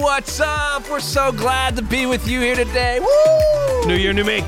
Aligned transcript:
what's 0.00 0.40
up? 0.40 0.88
We're 0.90 1.00
so 1.00 1.30
glad 1.32 1.76
to 1.76 1.82
be 1.82 2.06
with 2.06 2.26
you 2.26 2.40
here 2.40 2.54
today. 2.54 3.00
Woo! 3.00 3.86
New 3.86 3.94
year, 3.96 4.12
new 4.12 4.24
me. 4.24 4.42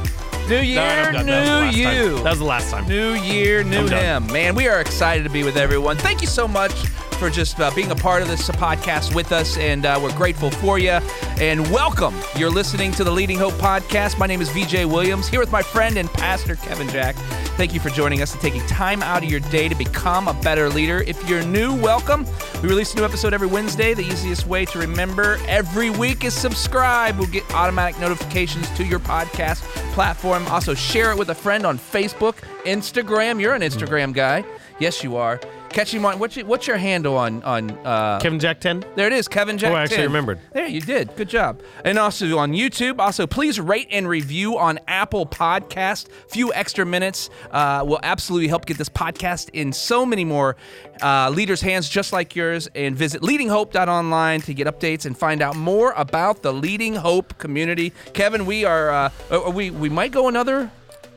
New 0.49 0.59
year, 0.59 1.13
No, 1.13 1.23
new 1.23 1.27
that 1.27 1.67
was 1.67 1.77
the 1.77 1.85
last 1.85 1.95
you. 1.95 2.15
time. 2.15 2.25
That 2.25 2.31
was 2.31 2.39
the 2.39 2.45
last 2.45 2.71
time. 2.71 2.89
New 2.89 3.13
year, 3.15 3.63
new 3.63 3.87
him. 3.87 4.27
Man, 4.27 4.55
we 4.55 4.67
are 4.69 4.81
excited 4.81 5.23
to 5.25 5.31
be 5.31 5.45
with 5.45 5.57
everyone. 5.57 5.97
Thank 5.97 6.21
you 6.21 6.27
so 6.27 6.49
much 6.49 6.73
for 6.73 7.31
just 7.31 7.61
uh, 7.61 7.71
being 7.75 7.91
a 7.93 7.95
part 7.95 8.23
of 8.23 8.29
this 8.29 8.49
podcast 8.51 9.15
with 9.15 9.31
us, 9.31 9.57
and 9.57 9.87
uh, 9.87 9.99
we're 10.03 10.15
grateful 10.17 10.51
for 10.51 10.79
you. 10.79 10.99
And 11.39 11.71
welcome. 11.71 12.15
You're 12.37 12.51
listening 12.51 12.91
to 12.93 13.05
the 13.05 13.11
Leading 13.13 13.39
Hope 13.39 13.55
podcast. 13.55 14.19
My 14.19 14.27
name 14.27 14.41
is 14.41 14.49
VJ 14.51 14.85
Williams, 14.87 15.29
here 15.29 15.39
with 15.41 15.53
my 15.53 15.63
friend 15.63 15.97
and 15.97 16.11
pastor 16.13 16.57
Kevin 16.57 16.89
Jack. 16.89 17.15
Thank 17.63 17.75
you 17.75 17.79
for 17.79 17.91
joining 17.91 18.23
us 18.23 18.33
and 18.33 18.41
taking 18.43 18.61
time 18.67 19.05
out 19.05 19.23
of 19.23 19.31
your 19.31 19.39
day 19.39 19.69
to 19.69 19.77
become 19.77 20.27
a 20.27 20.35
better 20.35 20.69
leader. 20.69 21.05
If 21.07 21.29
you're 21.29 21.45
new, 21.45 21.73
welcome. 21.73 22.27
We 22.61 22.69
release 22.69 22.93
a 22.93 22.97
new 22.97 23.05
episode 23.05 23.33
every 23.33 23.47
Wednesday. 23.47 23.95
The 23.95 24.03
easiest 24.03 24.49
way 24.49 24.65
to 24.65 24.81
remember 24.81 25.39
every 25.47 25.89
week 25.89 26.25
is 26.25 26.35
subscribe. 26.35 27.17
We'll 27.19 27.29
get 27.29 27.49
automatic 27.55 28.01
notifications 28.01 28.69
to 28.71 28.83
your 28.83 28.99
podcast 28.99 29.61
platform. 29.93 30.45
Also, 30.49 30.75
share 30.75 31.13
it 31.13 31.19
with 31.19 31.31
a 31.31 31.37
friend 31.37 31.65
on 31.65 31.79
Facebook, 31.79 32.35
Instagram. 32.65 33.41
You're 33.41 33.55
an 33.55 33.63
Instagram 33.63 34.13
guy. 34.13 34.45
Yes, 34.81 35.05
you 35.05 35.15
are. 35.15 35.41
Catch 35.73 35.95
him 35.95 36.05
on 36.05 36.19
what's 36.19 36.37
your, 36.37 36.45
what's 36.45 36.67
your 36.67 36.77
handle 36.77 37.17
on 37.17 37.43
on 37.45 37.71
uh, 37.71 38.19
Kevin 38.21 38.39
Jack 38.39 38.61
10. 38.61 38.85
there 38.95 39.07
it 39.07 39.13
is, 39.15 39.27
Kevin 39.27 39.57
Jack. 39.57 39.73
Oh, 39.73 39.77
I 39.77 39.83
actually 39.83 39.97
10. 39.99 40.07
remembered. 40.07 40.39
There, 40.53 40.67
you 40.67 40.83
did. 40.83 41.17
Good 41.17 41.31
job. 41.31 41.63
And 41.85 41.99
also 41.99 42.37
on 42.37 42.53
YouTube. 42.53 42.99
Also, 42.99 43.27
please 43.27 43.59
rate 43.59 43.89
and 43.91 44.07
review 44.07 44.59
on 44.59 44.79
Apple 44.87 45.25
Podcast. 45.25 46.09
Few 46.29 46.53
extra 46.53 46.85
minutes 46.85 47.31
uh, 47.51 47.85
will 47.87 48.01
absolutely 48.03 48.49
help 48.49 48.67
get 48.67 48.77
this 48.77 48.91
podcast 48.91 49.49
in 49.55 49.73
so 49.73 50.05
many 50.05 50.25
more 50.27 50.57
uh, 51.01 51.31
leaders' 51.31 51.63
hands, 51.63 51.89
just 51.89 52.13
like 52.13 52.37
yours. 52.37 52.69
And 52.75 52.95
visit 52.95 53.23
leadinghope.online 53.23 54.43
to 54.43 54.55
get 54.55 54.67
updates 54.67 55.07
and 55.07 55.17
find 55.17 55.41
out 55.41 55.57
more 55.57 55.93
about 55.93 56.43
the 56.43 56.53
Leading 56.53 56.97
Hope 56.97 57.39
community. 57.39 57.93
Kevin, 58.13 58.45
we 58.45 58.67
are. 58.67 58.91
Uh, 58.91 59.11
uh, 59.31 59.51
we 59.51 59.71
we 59.71 59.89
might 59.89 60.13
go 60.13 60.29
another 60.29 60.71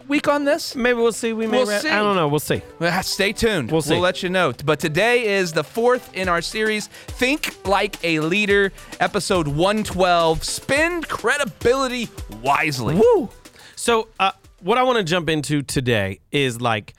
week 0.08 0.28
on 0.28 0.46
this. 0.46 0.76
Maybe 0.76 0.98
we'll 0.98 1.12
see. 1.12 1.34
We 1.34 1.48
may. 1.48 1.58
We'll 1.58 1.68
ra- 1.68 1.80
see. 1.80 1.90
I 1.90 2.00
don't 2.00 2.16
know. 2.16 2.28
We'll 2.28 2.40
see. 2.40 2.62
Well, 2.80 3.04
Stay 3.04 3.34
tuned. 3.34 3.72
We'll 3.72 3.82
see. 3.82 3.92
We'll 3.94 4.02
let 4.02 4.24
you 4.24 4.30
know. 4.30 4.54
But 4.64 4.80
today 4.80 5.36
is 5.36 5.54
the 5.54 5.64
fourth 5.64 6.14
in 6.14 6.30
our 6.30 6.42
series, 6.42 6.88
Think 6.88 7.68
Like 7.68 8.04
a 8.04 8.20
Leader, 8.20 8.72
episode 9.00 9.48
112 9.48 10.44
Spend 10.44 11.08
Credibility 11.08 12.10
Wisely. 12.42 12.96
Woo! 12.96 13.30
So, 13.76 14.08
uh, 14.20 14.32
what 14.62 14.78
I 14.78 14.84
want 14.84 14.98
to 14.98 15.04
jump 15.04 15.30
into 15.30 15.62
today 15.62 16.20
is 16.32 16.62
like 16.62 16.94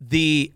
the. 0.00 0.52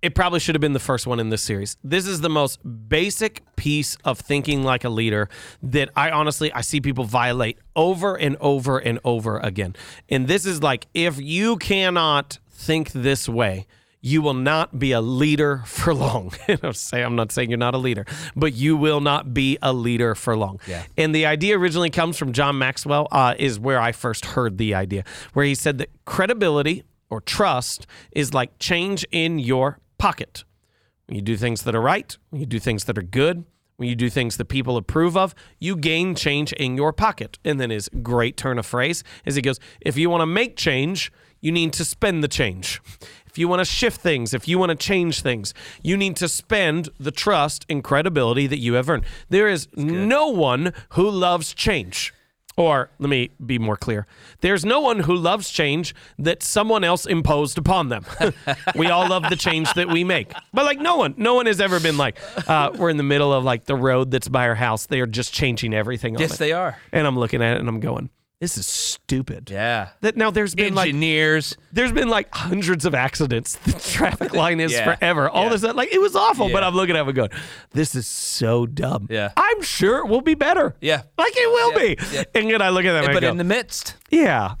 It 0.00 0.14
probably 0.14 0.38
should 0.38 0.54
have 0.54 0.60
been 0.60 0.74
the 0.74 0.78
first 0.78 1.06
one 1.06 1.18
in 1.18 1.30
this 1.30 1.42
series. 1.42 1.76
This 1.82 2.06
is 2.06 2.20
the 2.20 2.28
most 2.28 2.60
basic 2.88 3.42
piece 3.56 3.96
of 4.04 4.18
thinking 4.18 4.62
like 4.62 4.84
a 4.84 4.88
leader 4.88 5.28
that 5.62 5.90
I 5.96 6.10
honestly 6.10 6.52
I 6.52 6.60
see 6.60 6.80
people 6.80 7.04
violate 7.04 7.58
over 7.74 8.14
and 8.14 8.36
over 8.40 8.78
and 8.78 9.00
over 9.04 9.38
again. 9.38 9.74
And 10.08 10.28
this 10.28 10.46
is 10.46 10.62
like 10.62 10.86
if 10.94 11.20
you 11.20 11.56
cannot 11.56 12.38
think 12.48 12.92
this 12.92 13.28
way, 13.28 13.66
you 14.00 14.22
will 14.22 14.34
not 14.34 14.78
be 14.78 14.92
a 14.92 15.00
leader 15.00 15.62
for 15.66 15.92
long. 15.94 16.32
Say 16.72 17.02
I'm 17.02 17.16
not 17.16 17.32
saying 17.32 17.50
you're 17.50 17.58
not 17.58 17.74
a 17.74 17.78
leader, 17.78 18.06
but 18.36 18.54
you 18.54 18.76
will 18.76 19.00
not 19.00 19.34
be 19.34 19.58
a 19.62 19.72
leader 19.72 20.14
for 20.14 20.36
long. 20.36 20.60
Yeah. 20.66 20.84
And 20.96 21.14
the 21.14 21.26
idea 21.26 21.58
originally 21.58 21.90
comes 21.90 22.16
from 22.16 22.32
John 22.32 22.58
Maxwell, 22.58 23.08
uh, 23.10 23.34
is 23.36 23.58
where 23.58 23.80
I 23.80 23.92
first 23.92 24.26
heard 24.26 24.58
the 24.58 24.74
idea, 24.74 25.04
where 25.32 25.44
he 25.44 25.56
said 25.56 25.78
that 25.78 25.90
credibility 26.04 26.84
or 27.10 27.20
trust 27.20 27.86
is 28.12 28.34
like 28.34 28.58
change 28.58 29.04
in 29.10 29.38
your 29.38 29.78
pocket. 29.98 30.44
When 31.06 31.16
you 31.16 31.22
do 31.22 31.36
things 31.36 31.62
that 31.62 31.74
are 31.74 31.80
right, 31.80 32.16
when 32.30 32.40
you 32.40 32.46
do 32.46 32.58
things 32.58 32.84
that 32.84 32.98
are 32.98 33.02
good, 33.02 33.44
when 33.76 33.88
you 33.88 33.94
do 33.94 34.10
things 34.10 34.36
that 34.36 34.46
people 34.46 34.76
approve 34.76 35.16
of, 35.16 35.34
you 35.58 35.76
gain 35.76 36.14
change 36.14 36.52
in 36.54 36.76
your 36.76 36.92
pocket. 36.92 37.38
And 37.44 37.60
then 37.60 37.70
his 37.70 37.88
great 38.02 38.36
turn 38.36 38.58
of 38.58 38.66
phrase 38.66 39.04
is 39.24 39.36
he 39.36 39.42
goes, 39.42 39.60
if 39.80 39.96
you 39.96 40.10
want 40.10 40.22
to 40.22 40.26
make 40.26 40.56
change, 40.56 41.12
you 41.40 41.52
need 41.52 41.72
to 41.74 41.84
spend 41.84 42.22
the 42.22 42.28
change. 42.28 42.80
If 43.26 43.38
you 43.38 43.46
want 43.46 43.60
to 43.60 43.64
shift 43.64 44.00
things, 44.00 44.34
if 44.34 44.48
you 44.48 44.58
want 44.58 44.70
to 44.70 44.76
change 44.76 45.22
things, 45.22 45.54
you 45.82 45.96
need 45.96 46.16
to 46.16 46.28
spend 46.28 46.88
the 46.98 47.12
trust 47.12 47.64
and 47.68 47.84
credibility 47.84 48.48
that 48.48 48.58
you 48.58 48.74
have 48.74 48.90
earned. 48.90 49.04
There 49.28 49.48
is 49.48 49.68
no 49.76 50.28
one 50.28 50.72
who 50.90 51.08
loves 51.08 51.54
change. 51.54 52.12
Or 52.58 52.90
let 52.98 53.08
me 53.08 53.30
be 53.46 53.56
more 53.60 53.76
clear. 53.76 54.04
There's 54.40 54.64
no 54.64 54.80
one 54.80 54.98
who 54.98 55.14
loves 55.14 55.48
change 55.48 55.94
that 56.18 56.42
someone 56.42 56.82
else 56.82 57.06
imposed 57.06 57.56
upon 57.56 57.88
them. 57.88 58.04
we 58.74 58.88
all 58.88 59.08
love 59.08 59.22
the 59.30 59.36
change 59.36 59.72
that 59.74 59.88
we 59.88 60.02
make. 60.02 60.32
But 60.52 60.64
like 60.64 60.80
no 60.80 60.96
one, 60.96 61.14
no 61.16 61.34
one 61.34 61.46
has 61.46 61.60
ever 61.60 61.78
been 61.78 61.96
like, 61.96 62.18
uh, 62.48 62.72
we're 62.76 62.90
in 62.90 62.96
the 62.96 63.04
middle 63.04 63.32
of 63.32 63.44
like 63.44 63.66
the 63.66 63.76
road 63.76 64.10
that's 64.10 64.26
by 64.26 64.48
our 64.48 64.56
house. 64.56 64.86
They 64.86 65.00
are 65.00 65.06
just 65.06 65.32
changing 65.32 65.72
everything 65.72 66.16
on 66.16 66.20
Yes, 66.20 66.34
it. 66.34 66.38
they 66.38 66.50
are. 66.52 66.76
And 66.92 67.06
I'm 67.06 67.16
looking 67.16 67.42
at 67.42 67.56
it 67.56 67.60
and 67.60 67.68
I'm 67.68 67.78
going, 67.78 68.10
this 68.40 68.56
is 68.56 68.66
stupid. 68.66 69.50
Yeah. 69.50 69.88
That 70.00 70.16
now 70.16 70.30
there's 70.30 70.54
been 70.54 70.74
like 70.74 70.88
Engineers. 70.88 71.56
there's 71.72 71.90
been 71.92 72.08
like 72.08 72.32
hundreds 72.32 72.84
of 72.84 72.94
accidents. 72.94 73.56
The 73.56 73.72
traffic 73.72 74.32
line 74.42 74.60
is 74.60 74.72
Yeah. 74.72 74.94
forever. 74.94 75.28
All 75.28 75.44
Yeah. 75.44 75.56
this 75.56 75.62
like 75.74 75.92
it 75.92 76.00
was 76.00 76.14
awful, 76.14 76.48
but 76.50 76.62
I'm 76.62 76.74
looking 76.74 76.94
at 76.96 77.00
it 77.00 77.06
and 77.08 77.16
going, 77.16 77.30
this 77.72 77.94
is 77.96 78.06
so 78.06 78.64
dumb. 78.66 79.08
Yeah. 79.10 79.32
I'm 79.36 79.62
sure 79.62 79.98
it 79.98 80.06
will 80.08 80.20
be 80.20 80.34
better. 80.34 80.76
Yeah. 80.80 81.02
Like 81.18 81.32
it 81.36 81.48
will 81.50 81.72
Yeah. 81.82 81.94
be. 81.94 82.16
Yeah. 82.16 82.24
And 82.34 82.50
then 82.50 82.62
I 82.62 82.68
look 82.68 82.84
at 82.84 82.92
that 82.92 83.12
but 83.12 83.20
go, 83.22 83.28
in 83.30 83.38
the 83.38 83.44
midst. 83.44 83.94
yeah. 84.10 84.54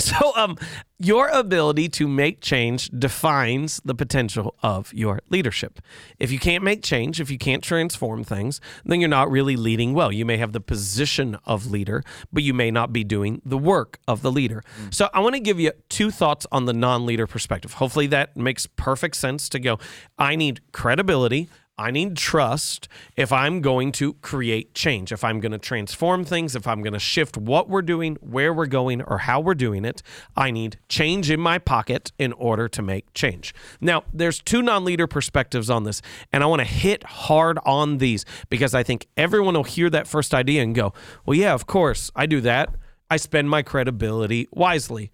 So 0.10 0.32
um 0.34 0.56
your 0.98 1.28
ability 1.28 1.88
to 1.90 2.06
make 2.06 2.40
change 2.40 2.88
defines 2.88 3.80
the 3.84 3.94
potential 3.94 4.54
of 4.62 4.92
your 4.92 5.20
leadership. 5.30 5.80
If 6.18 6.30
you 6.30 6.38
can't 6.38 6.62
make 6.62 6.82
change, 6.82 7.20
if 7.20 7.30
you 7.30 7.38
can't 7.38 7.62
transform 7.62 8.22
things, 8.22 8.60
then 8.84 9.00
you're 9.00 9.08
not 9.08 9.30
really 9.30 9.56
leading 9.56 9.94
well. 9.94 10.12
You 10.12 10.26
may 10.26 10.36
have 10.36 10.52
the 10.52 10.60
position 10.60 11.38
of 11.46 11.70
leader, 11.70 12.04
but 12.32 12.42
you 12.42 12.52
may 12.52 12.70
not 12.70 12.92
be 12.92 13.02
doing 13.02 13.40
the 13.46 13.56
work 13.56 13.98
of 14.06 14.20
the 14.20 14.30
leader. 14.30 14.62
So 14.90 15.08
I 15.14 15.20
want 15.20 15.36
to 15.36 15.40
give 15.40 15.58
you 15.58 15.72
two 15.88 16.10
thoughts 16.10 16.46
on 16.52 16.66
the 16.66 16.74
non-leader 16.74 17.26
perspective. 17.26 17.74
Hopefully 17.74 18.06
that 18.08 18.36
makes 18.36 18.66
perfect 18.66 19.16
sense 19.16 19.48
to 19.50 19.58
go 19.58 19.78
I 20.18 20.36
need 20.36 20.60
credibility 20.72 21.48
I 21.80 21.90
need 21.90 22.14
trust 22.14 22.88
if 23.16 23.32
I'm 23.32 23.62
going 23.62 23.90
to 23.92 24.12
create 24.12 24.74
change, 24.74 25.12
if 25.12 25.24
I'm 25.24 25.40
going 25.40 25.52
to 25.52 25.58
transform 25.58 26.26
things, 26.26 26.54
if 26.54 26.66
I'm 26.66 26.82
going 26.82 26.92
to 26.92 26.98
shift 26.98 27.38
what 27.38 27.70
we're 27.70 27.80
doing, 27.80 28.18
where 28.20 28.52
we're 28.52 28.66
going, 28.66 29.00
or 29.00 29.16
how 29.16 29.40
we're 29.40 29.54
doing 29.54 29.86
it. 29.86 30.02
I 30.36 30.50
need 30.50 30.76
change 30.90 31.30
in 31.30 31.40
my 31.40 31.58
pocket 31.58 32.12
in 32.18 32.34
order 32.34 32.68
to 32.68 32.82
make 32.82 33.14
change. 33.14 33.54
Now, 33.80 34.04
there's 34.12 34.40
two 34.42 34.60
non 34.60 34.84
leader 34.84 35.06
perspectives 35.06 35.70
on 35.70 35.84
this, 35.84 36.02
and 36.34 36.42
I 36.42 36.46
want 36.48 36.60
to 36.60 36.66
hit 36.66 37.02
hard 37.02 37.58
on 37.64 37.96
these 37.96 38.26
because 38.50 38.74
I 38.74 38.82
think 38.82 39.06
everyone 39.16 39.54
will 39.54 39.64
hear 39.64 39.88
that 39.88 40.06
first 40.06 40.34
idea 40.34 40.62
and 40.62 40.74
go, 40.74 40.92
well, 41.24 41.34
yeah, 41.34 41.54
of 41.54 41.66
course, 41.66 42.10
I 42.14 42.26
do 42.26 42.42
that. 42.42 42.74
I 43.08 43.16
spend 43.16 43.48
my 43.48 43.62
credibility 43.62 44.48
wisely 44.52 45.10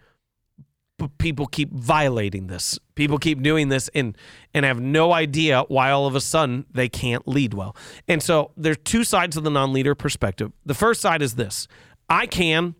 but 0.98 1.18
people 1.18 1.46
keep 1.46 1.72
violating 1.72 2.46
this. 2.46 2.78
People 2.94 3.18
keep 3.18 3.42
doing 3.42 3.68
this 3.68 3.88
and 3.94 4.16
and 4.54 4.64
have 4.64 4.80
no 4.80 5.12
idea 5.12 5.62
why 5.68 5.90
all 5.90 6.06
of 6.06 6.14
a 6.14 6.20
sudden 6.20 6.66
they 6.72 6.88
can't 6.88 7.26
lead 7.28 7.54
well. 7.54 7.76
And 8.08 8.22
so 8.22 8.52
there's 8.56 8.78
two 8.84 9.04
sides 9.04 9.36
of 9.36 9.44
the 9.44 9.50
non-leader 9.50 9.94
perspective. 9.94 10.52
The 10.64 10.74
first 10.74 11.00
side 11.00 11.22
is 11.22 11.34
this. 11.34 11.68
I 12.08 12.26
can 12.26 12.74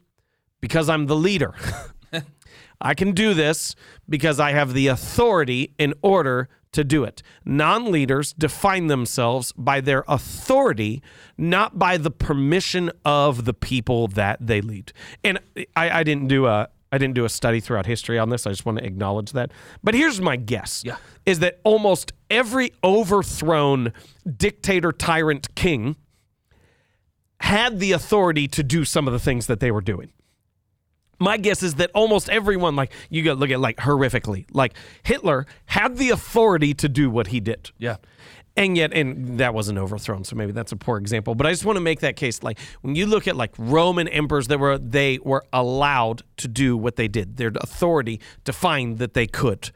because 0.61 0.89
I'm 0.89 1.07
the 1.07 1.17
leader. 1.17 1.55
I 2.81 2.95
can 2.95 3.13
do 3.13 3.35
this 3.35 3.75
because 4.09 4.39
I 4.39 4.53
have 4.53 4.75
the 4.75 4.87
authority 4.89 5.75
in 5.79 5.95
order 6.03 6.49
to 6.73 6.85
do 6.85 7.05
it. 7.05 7.23
Non 7.45 7.91
leaders 7.91 8.33
define 8.35 8.89
themselves 8.89 9.53
by 9.53 9.81
their 9.81 10.05
authority, 10.09 11.03
not 11.39 11.79
by 11.79 11.97
the 11.97 12.11
permission 12.11 12.91
of 13.05 13.47
the 13.47 13.55
people 13.55 14.09
that 14.09 14.39
they 14.47 14.61
lead. 14.61 14.93
And 15.25 15.39
I, 15.75 16.01
I 16.01 16.03
didn't 16.03 16.29
do 16.29 16.47
a 16.47 16.69
I 16.93 16.99
didn't 16.99 17.15
do 17.15 17.25
a 17.25 17.29
study 17.29 17.61
throughout 17.61 17.87
history 17.87 18.19
on 18.19 18.29
this. 18.31 18.47
I 18.47 18.51
just 18.51 18.65
want 18.65 18.79
to 18.79 18.85
acknowledge 18.85 19.33
that. 19.33 19.51
But 19.83 19.95
here's 19.95 20.21
my 20.21 20.37
guess 20.37 20.83
Yeah. 20.85 20.97
is 21.25 21.41
that 21.41 21.61
almost 21.65 22.13
every 22.31 22.73
overthrown 22.85 23.93
dictator 24.37 24.93
tyrant 24.93 25.55
king 25.55 25.97
had 27.41 27.81
the 27.81 27.93
authority 27.93 28.49
to 28.49 28.63
do 28.63 28.85
some 28.85 29.07
of 29.07 29.13
the 29.13 29.19
things 29.19 29.47
that 29.47 29.61
they 29.61 29.71
were 29.71 29.81
doing 29.83 30.11
my 31.19 31.37
guess 31.37 31.63
is 31.63 31.77
that 31.77 31.91
almost 31.95 32.29
everyone, 32.29 32.77
like 32.77 32.93
you 33.09 33.23
got 33.23 33.35
to 33.35 33.41
look 33.41 33.51
at 33.51 33.61
like 33.61 33.77
horrifically, 33.77 34.47
like 34.53 34.75
Hitler 35.03 35.47
had 35.67 35.97
the 35.97 36.11
authority 36.11 36.75
to 36.75 36.89
do 36.89 37.11
what 37.11 37.29
he 37.29 37.41
did. 37.41 37.71
Yeah. 37.79 37.97
And 38.59 38.75
yet, 38.75 38.95
and 38.95 39.39
that 39.39 39.53
wasn't 39.53 39.79
overthrown, 39.79 40.25
so 40.25 40.35
maybe 40.35 40.53
that's 40.53 40.73
a 40.73 40.77
poor 40.77 40.97
example. 40.97 41.35
But 41.35 41.47
I 41.47 41.51
just 41.51 41.67
want 41.67 41.77
to 41.77 41.83
make 41.83 42.01
that 42.01 42.17
case. 42.17 42.43
Like 42.43 42.59
when 42.81 42.95
you 42.95 43.05
look 43.05 43.29
at 43.29 43.37
like 43.37 43.53
Roman 43.59 44.09
emperors, 44.09 44.47
that 44.47 44.59
were 44.59 44.79
they 44.79 45.19
were 45.23 45.45
allowed 45.53 46.23
to 46.39 46.49
do 46.49 46.75
what 46.75 46.97
they 46.97 47.07
did. 47.07 47.37
Their 47.37 47.53
authority 47.55 48.19
defined 48.45 48.97
that 48.99 49.13
they 49.13 49.27
could. 49.27 49.73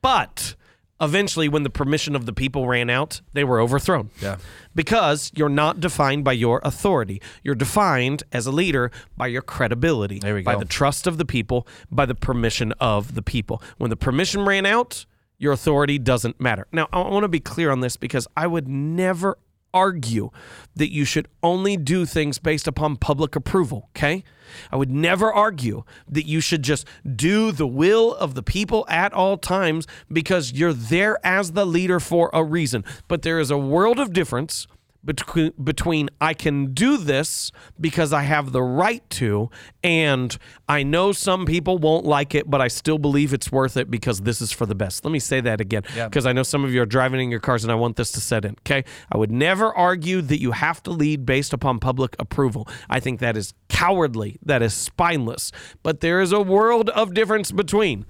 But 0.00 0.54
eventually, 1.00 1.48
when 1.48 1.62
the 1.62 1.70
permission 1.70 2.14
of 2.14 2.26
the 2.26 2.32
people 2.32 2.66
ran 2.66 2.90
out, 2.90 3.20
they 3.32 3.44
were 3.44 3.60
overthrown. 3.60 4.10
Yeah. 4.20 4.36
Because 4.74 5.32
you're 5.34 5.48
not 5.48 5.80
defined 5.80 6.24
by 6.24 6.32
your 6.32 6.60
authority. 6.64 7.20
You're 7.42 7.54
defined 7.54 8.22
as 8.32 8.46
a 8.46 8.52
leader 8.52 8.90
by 9.16 9.28
your 9.28 9.42
credibility, 9.42 10.18
There 10.18 10.34
we 10.34 10.42
by 10.42 10.56
the 10.56 10.64
trust 10.64 11.06
of 11.06 11.18
the 11.18 11.24
people, 11.24 11.66
by 11.90 12.06
the 12.06 12.14
permission 12.14 12.72
of 12.80 13.14
the 13.14 13.22
people. 13.22 13.62
When 13.78 13.90
the 13.90 13.96
permission 13.96 14.44
ran 14.44 14.66
out, 14.66 15.06
your 15.38 15.52
authority 15.52 15.98
doesn't 15.98 16.38
matter. 16.40 16.66
Now, 16.70 16.88
I 16.92 17.00
want 17.00 17.24
to 17.24 17.28
be 17.28 17.40
clear 17.40 17.70
on 17.70 17.80
this 17.80 17.96
because 17.96 18.28
I 18.36 18.46
would 18.46 18.68
never, 18.68 19.38
argue 19.72 20.30
that 20.76 20.92
you 20.92 21.04
should 21.04 21.28
only 21.42 21.76
do 21.76 22.06
things 22.06 22.38
based 22.38 22.66
upon 22.66 22.96
public 22.96 23.36
approval, 23.36 23.88
okay? 23.96 24.24
I 24.72 24.76
would 24.76 24.90
never 24.90 25.32
argue 25.32 25.84
that 26.08 26.26
you 26.26 26.40
should 26.40 26.62
just 26.62 26.86
do 27.16 27.52
the 27.52 27.66
will 27.66 28.14
of 28.14 28.34
the 28.34 28.42
people 28.42 28.84
at 28.88 29.12
all 29.12 29.36
times 29.36 29.86
because 30.12 30.52
you're 30.52 30.72
there 30.72 31.18
as 31.24 31.52
the 31.52 31.66
leader 31.66 32.00
for 32.00 32.30
a 32.32 32.42
reason. 32.42 32.84
But 33.08 33.22
there 33.22 33.38
is 33.38 33.50
a 33.50 33.58
world 33.58 33.98
of 33.98 34.12
difference 34.12 34.66
between 35.04 35.52
between 35.62 36.08
I 36.20 36.34
can 36.34 36.74
do 36.74 36.96
this 36.96 37.50
because 37.80 38.12
I 38.12 38.22
have 38.22 38.52
the 38.52 38.62
right 38.62 39.08
to 39.10 39.50
and 39.82 40.36
I 40.68 40.82
know 40.82 41.12
some 41.12 41.46
people 41.46 41.78
won't 41.78 42.04
like 42.04 42.34
it 42.34 42.50
but 42.50 42.60
I 42.60 42.68
still 42.68 42.98
believe 42.98 43.32
it's 43.32 43.50
worth 43.50 43.76
it 43.76 43.90
because 43.90 44.20
this 44.22 44.40
is 44.40 44.52
for 44.52 44.66
the 44.66 44.74
best. 44.74 45.04
Let 45.04 45.10
me 45.12 45.18
say 45.18 45.40
that 45.40 45.60
again 45.60 45.82
Yeah. 45.96 46.08
because 46.08 46.26
I 46.26 46.32
know 46.32 46.42
some 46.42 46.64
of 46.64 46.72
you 46.74 46.82
are 46.82 46.86
driving 46.86 47.20
in 47.20 47.30
your 47.30 47.40
cars 47.40 47.64
and 47.64 47.72
I 47.72 47.76
want 47.76 47.96
this 47.96 48.12
to 48.12 48.20
set 48.20 48.44
in, 48.44 48.56
okay? 48.66 48.84
I 49.10 49.16
would 49.16 49.32
never 49.32 49.74
argue 49.74 50.20
that 50.22 50.40
you 50.40 50.52
have 50.52 50.82
to 50.82 50.90
lead 50.90 51.24
based 51.24 51.52
upon 51.52 51.78
public 51.78 52.14
approval. 52.18 52.68
I 52.88 53.00
think 53.00 53.20
that 53.20 53.36
is 53.36 53.54
cowardly, 53.68 54.38
that 54.44 54.60
is 54.62 54.74
spineless. 54.74 55.50
But 55.82 56.00
there 56.00 56.20
is 56.20 56.32
a 56.32 56.40
world 56.40 56.90
of 56.90 57.14
difference 57.14 57.52
between 57.52 58.04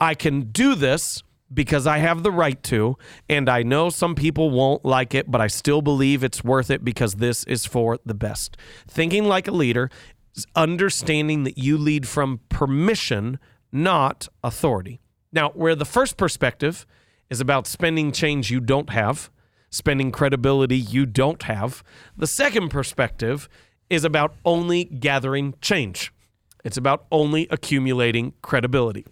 I 0.00 0.14
can 0.14 0.50
do 0.52 0.74
this 0.74 1.22
because 1.52 1.86
I 1.86 1.98
have 1.98 2.22
the 2.22 2.30
right 2.30 2.62
to, 2.64 2.96
and 3.28 3.48
I 3.48 3.62
know 3.62 3.90
some 3.90 4.14
people 4.14 4.50
won't 4.50 4.84
like 4.84 5.14
it, 5.14 5.30
but 5.30 5.40
I 5.40 5.48
still 5.48 5.82
believe 5.82 6.22
it's 6.22 6.44
worth 6.44 6.70
it 6.70 6.84
because 6.84 7.14
this 7.14 7.44
is 7.44 7.66
for 7.66 7.98
the 8.04 8.14
best. 8.14 8.56
Thinking 8.86 9.24
like 9.24 9.48
a 9.48 9.52
leader 9.52 9.90
is 10.34 10.46
understanding 10.54 11.44
that 11.44 11.58
you 11.58 11.76
lead 11.76 12.06
from 12.06 12.40
permission, 12.48 13.38
not 13.72 14.28
authority. 14.44 15.00
Now, 15.32 15.50
where 15.50 15.74
the 15.74 15.84
first 15.84 16.16
perspective 16.16 16.86
is 17.28 17.40
about 17.40 17.66
spending 17.66 18.12
change 18.12 18.50
you 18.50 18.60
don't 18.60 18.90
have, 18.90 19.30
spending 19.70 20.12
credibility 20.12 20.76
you 20.76 21.06
don't 21.06 21.42
have, 21.44 21.82
the 22.16 22.26
second 22.26 22.68
perspective 22.70 23.48
is 23.88 24.04
about 24.04 24.34
only 24.44 24.84
gathering 24.84 25.54
change. 25.60 26.12
It's 26.64 26.76
about 26.76 27.06
only 27.10 27.48
accumulating 27.50 28.34
credibility. 28.42 29.06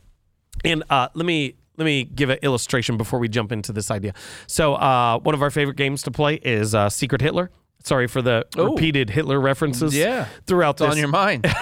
And 0.65 0.83
uh, 0.91 1.09
let 1.15 1.27
me 1.27 1.55
let 1.79 1.85
me 1.85 2.05
give 2.05 2.29
an 2.29 2.39
illustration 2.43 2.97
before 2.99 3.19
we 3.19 3.29
jump 3.29 3.53
into 3.53 3.73
this 3.73 3.91
idea. 3.91 4.13
So 4.47 4.75
uh, 4.75 5.19
one 5.21 5.35
of 5.35 5.43
our 5.43 5.51
favorite 5.51 5.77
games 5.77 6.03
to 6.03 6.11
play 6.11 6.35
is 6.35 6.75
uh, 6.75 6.91
Secret 6.91 7.21
Hitler. 7.23 7.51
Sorry 7.85 8.09
for 8.09 8.21
the 8.21 8.45
Oh. 8.57 8.73
repeated 8.73 9.09
Hitler 9.09 9.41
references. 9.41 9.97
Yeah. 9.97 10.27
throughout 10.49 10.73
It's 10.75 10.81
this. 10.81 10.91
on 10.91 10.99
your 10.99 11.09
mind. 11.09 11.47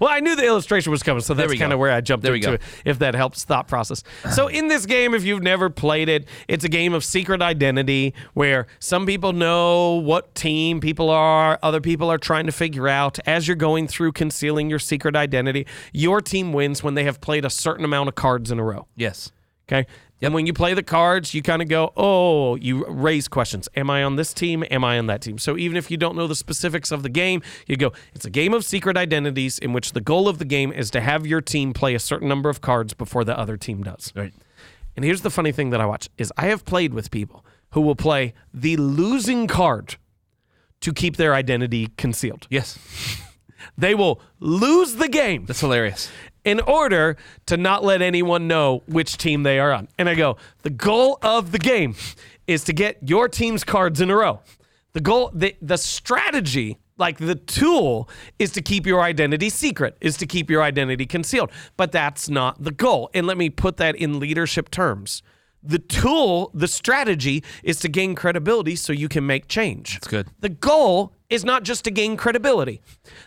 Well, 0.00 0.10
I 0.10 0.18
knew 0.18 0.34
the 0.34 0.44
illustration 0.44 0.90
was 0.90 1.04
coming, 1.04 1.22
so 1.22 1.32
that's 1.32 1.54
kind 1.54 1.72
of 1.72 1.78
where 1.78 1.92
I 1.92 2.00
jumped 2.00 2.24
There 2.24 2.34
into 2.34 2.54
it. 2.54 2.62
If 2.84 2.98
that 2.98 3.14
helps 3.14 3.44
thought 3.44 3.68
process. 3.68 4.02
So 4.34 4.48
in 4.48 4.66
this 4.66 4.86
game, 4.86 5.14
if 5.14 5.24
you've 5.24 5.42
never 5.44 5.70
played 5.70 6.08
it, 6.08 6.26
it's 6.48 6.64
a 6.64 6.68
game 6.68 6.92
of 6.92 7.04
secret 7.04 7.40
identity 7.40 8.12
where 8.34 8.66
some 8.80 9.06
people 9.06 9.32
know 9.32 9.94
what 9.94 10.34
team 10.34 10.80
people 10.80 11.10
are, 11.10 11.60
other 11.62 11.80
people 11.80 12.10
are 12.10 12.18
trying 12.18 12.46
to 12.46 12.52
figure 12.52 12.88
out 12.88 13.20
as 13.24 13.46
you're 13.46 13.54
going 13.56 13.86
through 13.86 14.12
concealing 14.12 14.68
your 14.68 14.80
secret 14.80 15.14
identity. 15.14 15.64
Your 15.92 16.20
team 16.20 16.52
wins 16.52 16.82
when 16.82 16.94
they 16.94 17.04
have 17.04 17.20
played 17.20 17.44
a 17.44 17.50
certain 17.50 17.84
amount 17.84 18.08
of 18.08 18.16
cards 18.16 18.50
in 18.50 18.58
a 18.58 18.64
row. 18.64 18.88
Yes. 18.96 19.30
Okay. 19.68 19.86
And 20.22 20.32
when 20.32 20.46
you 20.46 20.54
play 20.54 20.72
the 20.72 20.82
cards, 20.82 21.34
you 21.34 21.42
kind 21.42 21.60
of 21.60 21.68
go, 21.68 21.92
oh, 21.96 22.54
you 22.54 22.86
raise 22.86 23.28
questions. 23.28 23.68
Am 23.76 23.90
I 23.90 24.02
on 24.02 24.16
this 24.16 24.32
team? 24.32 24.64
Am 24.70 24.82
I 24.82 24.98
on 24.98 25.08
that 25.08 25.20
team? 25.20 25.36
So 25.38 25.58
even 25.58 25.76
if 25.76 25.90
you 25.90 25.96
don't 25.96 26.16
know 26.16 26.26
the 26.26 26.34
specifics 26.34 26.90
of 26.90 27.02
the 27.02 27.10
game, 27.10 27.42
you 27.66 27.76
go, 27.76 27.92
it's 28.14 28.24
a 28.24 28.30
game 28.30 28.54
of 28.54 28.64
secret 28.64 28.96
identities 28.96 29.58
in 29.58 29.74
which 29.74 29.92
the 29.92 30.00
goal 30.00 30.28
of 30.28 30.38
the 30.38 30.46
game 30.46 30.72
is 30.72 30.90
to 30.92 31.00
have 31.00 31.26
your 31.26 31.42
team 31.42 31.74
play 31.74 31.94
a 31.94 31.98
certain 31.98 32.28
number 32.28 32.48
of 32.48 32.62
cards 32.62 32.94
before 32.94 33.24
the 33.24 33.38
other 33.38 33.58
team 33.58 33.82
does. 33.82 34.12
Right. 34.16 34.32
And 34.94 35.04
here's 35.04 35.20
the 35.20 35.30
funny 35.30 35.52
thing 35.52 35.70
that 35.70 35.80
I 35.80 35.86
watch 35.86 36.08
is 36.16 36.32
I 36.38 36.46
have 36.46 36.64
played 36.64 36.94
with 36.94 37.10
people 37.10 37.44
who 37.72 37.82
will 37.82 37.96
play 37.96 38.32
the 38.54 38.76
losing 38.78 39.46
card 39.46 39.96
to 40.80 40.92
keep 40.94 41.16
their 41.16 41.34
identity 41.34 41.88
concealed. 41.98 42.46
Yes. 42.48 42.78
They 43.76 43.94
will 43.94 44.20
lose 44.40 44.94
the 44.94 45.08
game 45.08 45.46
That's 45.46 45.60
hilarious. 45.60 46.10
in 46.44 46.60
order 46.60 47.16
to 47.46 47.56
not 47.56 47.84
let 47.84 48.02
anyone 48.02 48.48
know 48.48 48.82
which 48.86 49.16
team 49.16 49.42
they 49.42 49.58
are 49.58 49.72
on. 49.72 49.88
And 49.98 50.08
I 50.08 50.14
go, 50.14 50.36
the 50.62 50.70
goal 50.70 51.18
of 51.22 51.52
the 51.52 51.58
game 51.58 51.94
is 52.46 52.64
to 52.64 52.72
get 52.72 52.98
your 53.02 53.28
team's 53.28 53.64
cards 53.64 54.00
in 54.00 54.10
a 54.10 54.16
row. 54.16 54.40
The 54.92 55.00
goal, 55.00 55.30
the, 55.34 55.56
the 55.60 55.76
strategy, 55.76 56.78
like 56.96 57.18
the 57.18 57.34
tool, 57.34 58.08
is 58.38 58.50
to 58.52 58.62
keep 58.62 58.86
your 58.86 59.02
identity 59.02 59.50
secret, 59.50 59.96
is 60.00 60.16
to 60.18 60.26
keep 60.26 60.48
your 60.48 60.62
identity 60.62 61.04
concealed. 61.04 61.50
But 61.76 61.92
that's 61.92 62.28
not 62.28 62.62
the 62.62 62.70
goal. 62.70 63.10
And 63.12 63.26
let 63.26 63.36
me 63.36 63.50
put 63.50 63.76
that 63.76 63.96
in 63.96 64.18
leadership 64.18 64.70
terms. 64.70 65.22
The 65.66 65.78
tool, 65.78 66.50
the 66.54 66.68
strategy, 66.68 67.42
is 67.62 67.80
to 67.80 67.88
gain 67.88 68.14
credibility 68.14 68.76
so 68.76 68.92
you 68.92 69.08
can 69.08 69.26
make 69.26 69.48
change. 69.48 69.94
That's 69.94 70.08
good. 70.08 70.28
The 70.40 70.48
goal 70.48 71.12
is 71.28 71.44
not 71.44 71.64
just 71.64 71.84
to 71.84 71.90
gain 71.90 72.16
credibility. 72.16 72.80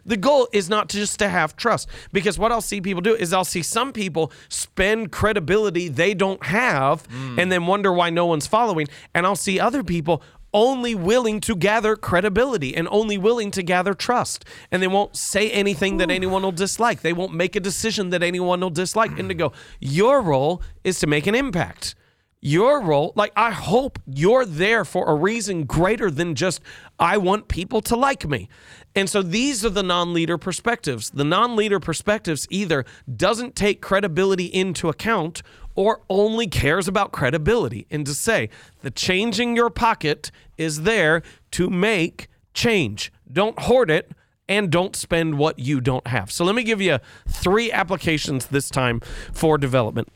The 0.06 0.16
goal 0.16 0.48
is 0.54 0.70
not 0.70 0.88
just 0.88 1.20
to 1.20 1.28
have 1.28 1.56
trust. 1.58 1.90
Because 2.14 2.40
what 2.40 2.52
I'll 2.52 2.62
see 2.62 2.80
people 2.80 3.02
do 3.02 3.14
is 3.14 3.34
I'll 3.34 3.44
see 3.44 3.62
some 3.62 3.92
people 3.92 4.32
spend 4.48 5.12
credibility 5.12 5.90
they 5.90 6.14
don't 6.14 6.44
have 6.46 7.06
and 7.38 7.52
then 7.52 7.68
wonder 7.68 7.92
why 7.92 8.10
no 8.10 8.26
one's 8.26 8.48
following. 8.48 8.88
And 9.14 9.26
I'll 9.26 9.36
see 9.36 9.60
other 9.60 9.84
people 9.84 10.24
only 10.54 10.96
willing 10.96 11.40
to 11.42 11.56
gather 11.56 11.96
credibility 11.96 12.76
and 12.76 12.88
only 12.90 13.18
willing 13.18 13.52
to 13.52 13.62
gather 13.62 13.94
trust. 13.94 14.46
And 14.72 14.82
they 14.82 14.88
won't 14.88 15.16
say 15.16 15.52
anything 15.52 15.98
that 15.98 16.10
anyone 16.10 16.42
will 16.42 16.52
dislike. 16.52 17.02
They 17.02 17.14
won't 17.14 17.34
make 17.34 17.56
a 17.56 17.60
decision 17.60 18.10
that 18.12 18.24
anyone 18.24 18.62
will 18.62 18.70
dislike. 18.70 19.20
And 19.20 19.30
to 19.30 19.36
go, 19.36 19.52
your 19.80 20.22
role 20.22 20.64
is 20.84 21.00
to 21.00 21.08
make 21.08 21.28
an 21.28 21.36
impact. 21.36 21.96
Your 22.42 22.82
role, 22.82 23.12
like, 23.16 23.34
I 23.36 23.52
hope 23.52 24.00
you're 24.06 24.46
there 24.46 24.86
for 24.86 25.10
a 25.10 25.16
reason 25.16 25.66
greater 25.66 26.10
than 26.10 26.36
just, 26.36 26.62
I 26.98 27.18
want 27.18 27.50
people 27.50 27.82
to 27.82 27.98
like 27.98 28.26
me. 28.26 28.48
And 28.96 29.10
so 29.10 29.22
these 29.22 29.66
are 29.66 29.70
the 29.70 29.84
non 29.84 30.14
leader 30.14 30.38
perspectives. 30.38 31.10
The 31.10 31.26
non 31.26 31.58
leader 31.58 31.82
perspectives 31.82 32.48
either 32.50 32.86
doesn't 33.14 33.58
take 33.58 33.82
credibility 33.82 34.46
into 34.46 34.88
account 34.88 35.42
or 35.76 36.02
only 36.10 36.48
cares 36.48 36.88
about 36.88 37.12
credibility. 37.12 37.88
And 37.92 38.06
to 38.06 38.14
say, 38.14 38.50
the 38.84 38.92
change 38.92 39.40
in 39.40 39.56
your 39.56 39.70
pocket 39.70 40.32
is 40.58 40.84
there 40.84 41.22
to 41.52 41.70
make 41.70 42.30
change. 42.54 43.12
Don't 43.32 43.60
hoard 43.60 43.92
it 43.92 44.12
and 44.48 44.72
don't 44.72 44.96
spend 44.96 45.38
what 45.38 45.60
you 45.60 45.80
don't 45.82 46.08
have. 46.08 46.32
So 46.32 46.44
let 46.46 46.56
me 46.56 46.64
give 46.64 46.82
you 46.82 47.00
three 47.28 47.72
applications 47.72 48.48
this 48.48 48.70
time 48.70 49.02
for 49.34 49.58
development. 49.58 50.08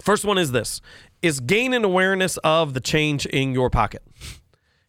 First 0.00 0.24
one 0.24 0.38
is 0.38 0.52
this 0.52 0.80
is 1.22 1.40
gain 1.40 1.72
an 1.72 1.84
awareness 1.84 2.36
of 2.38 2.74
the 2.74 2.80
change 2.80 3.26
in 3.26 3.52
your 3.52 3.70
pocket. 3.70 4.02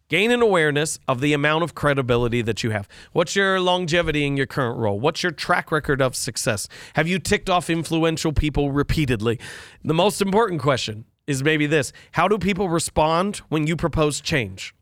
Gain 0.10 0.32
an 0.32 0.42
awareness 0.42 1.00
of 1.08 1.20
the 1.20 1.34
amount 1.34 1.66
of 1.66 1.76
credibility 1.76 2.42
that 2.42 2.64
you 2.64 2.70
have. 2.70 2.88
What's 3.12 3.36
your 3.36 3.60
longevity 3.60 4.26
in 4.26 4.38
your 4.38 4.46
current 4.46 4.78
role? 4.78 4.98
What's 4.98 5.22
your 5.22 5.34
track 5.34 5.70
record 5.70 6.02
of 6.02 6.16
success? 6.16 6.70
Have 6.94 7.10
you 7.10 7.20
ticked 7.20 7.50
off 7.50 7.70
influential 7.70 8.32
people 8.32 8.72
repeatedly? 8.72 9.38
The 9.84 9.94
most 9.94 10.22
important 10.22 10.62
question 10.62 11.04
is 11.28 11.44
maybe 11.44 11.68
this 11.68 11.92
How 12.14 12.30
do 12.30 12.38
people 12.38 12.70
respond 12.70 13.38
when 13.50 13.68
you 13.68 13.76
propose 13.76 14.22
change? 14.22 14.74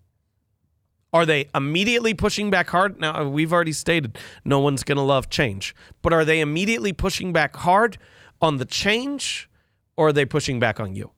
Are 1.11 1.25
they 1.25 1.49
immediately 1.55 2.13
pushing 2.13 2.51
back 2.51 2.69
hard? 2.69 2.99
Now, 2.99 3.27
we've 3.27 3.53
already 3.53 3.71
stated 3.71 4.19
no 4.43 4.59
one's 4.59 4.83
going 4.83 4.97
to 4.97 5.01
love 5.01 5.29
change, 5.29 5.73
but 6.03 6.13
are 6.13 6.25
they 6.25 6.39
immediately 6.39 6.93
pushing 6.93 7.33
back 7.33 7.55
hard 7.55 7.97
on 8.41 8.57
the 8.57 8.65
change 8.65 9.49
or 9.97 10.09
are 10.09 10.13
they 10.13 10.25
pushing 10.25 10.59
back 10.59 10.79
on 10.79 10.93
you? 10.93 11.14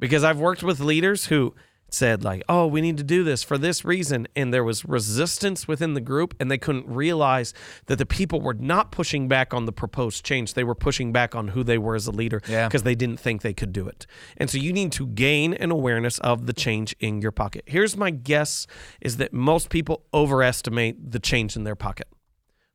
Because 0.00 0.24
I've 0.24 0.40
worked 0.40 0.62
with 0.64 0.80
leaders 0.80 1.26
who 1.26 1.54
said, 1.92 2.22
like, 2.22 2.40
oh, 2.48 2.68
we 2.68 2.80
need 2.80 2.96
to 2.96 3.02
do 3.02 3.24
this 3.24 3.42
for 3.42 3.58
this 3.58 3.84
reason. 3.84 4.28
And 4.36 4.54
there 4.54 4.62
was 4.62 4.84
resistance 4.84 5.66
within 5.66 5.94
the 5.94 6.00
group, 6.00 6.34
and 6.38 6.48
they 6.48 6.56
couldn't 6.56 6.86
realize 6.86 7.52
that 7.86 7.96
the 7.98 8.06
people 8.06 8.40
were 8.40 8.54
not 8.54 8.92
pushing 8.92 9.26
back 9.26 9.52
on 9.52 9.64
the 9.64 9.72
proposed 9.72 10.24
change. 10.24 10.54
They 10.54 10.62
were 10.62 10.76
pushing 10.76 11.12
back 11.12 11.34
on 11.34 11.48
who 11.48 11.64
they 11.64 11.78
were 11.78 11.96
as 11.96 12.06
a 12.06 12.12
leader 12.12 12.40
Yeah. 12.48 12.68
because 12.68 12.84
they 12.84 12.94
didn't 12.94 13.18
think 13.18 13.42
they 13.42 13.52
could 13.52 13.72
do 13.72 13.88
it. 13.88 14.06
And 14.36 14.48
so 14.48 14.56
you 14.58 14.72
need 14.72 14.92
to 14.92 15.06
gain 15.08 15.52
an 15.54 15.72
awareness 15.72 16.18
of 16.20 16.46
the 16.46 16.52
change 16.52 16.94
in 17.00 17.20
your 17.20 17.32
pocket. 17.32 17.64
Here's 17.66 17.96
my 17.96 18.10
guess 18.10 18.68
is 19.00 19.16
that 19.16 19.32
most 19.32 19.68
people 19.68 20.04
overestimate 20.14 21.10
the 21.10 21.18
change 21.18 21.56
in 21.56 21.64
their 21.64 21.76
pocket. 21.76 22.06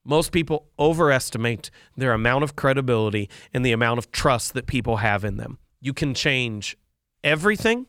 Most 0.04 0.34
people 0.34 0.68
overestimate 0.78 1.72
their 1.96 2.12
amount 2.12 2.44
of 2.44 2.56
credibility 2.58 3.30
and 3.54 3.66
the 3.66 3.72
amount 3.72 3.98
of 3.98 4.12
trust 4.12 4.54
that 4.56 4.68
people 4.68 4.98
have 4.98 5.24
in 5.24 5.38
them. 5.38 5.58
You 5.80 5.94
can 5.94 6.14
change 6.14 6.76
everything, 7.26 7.88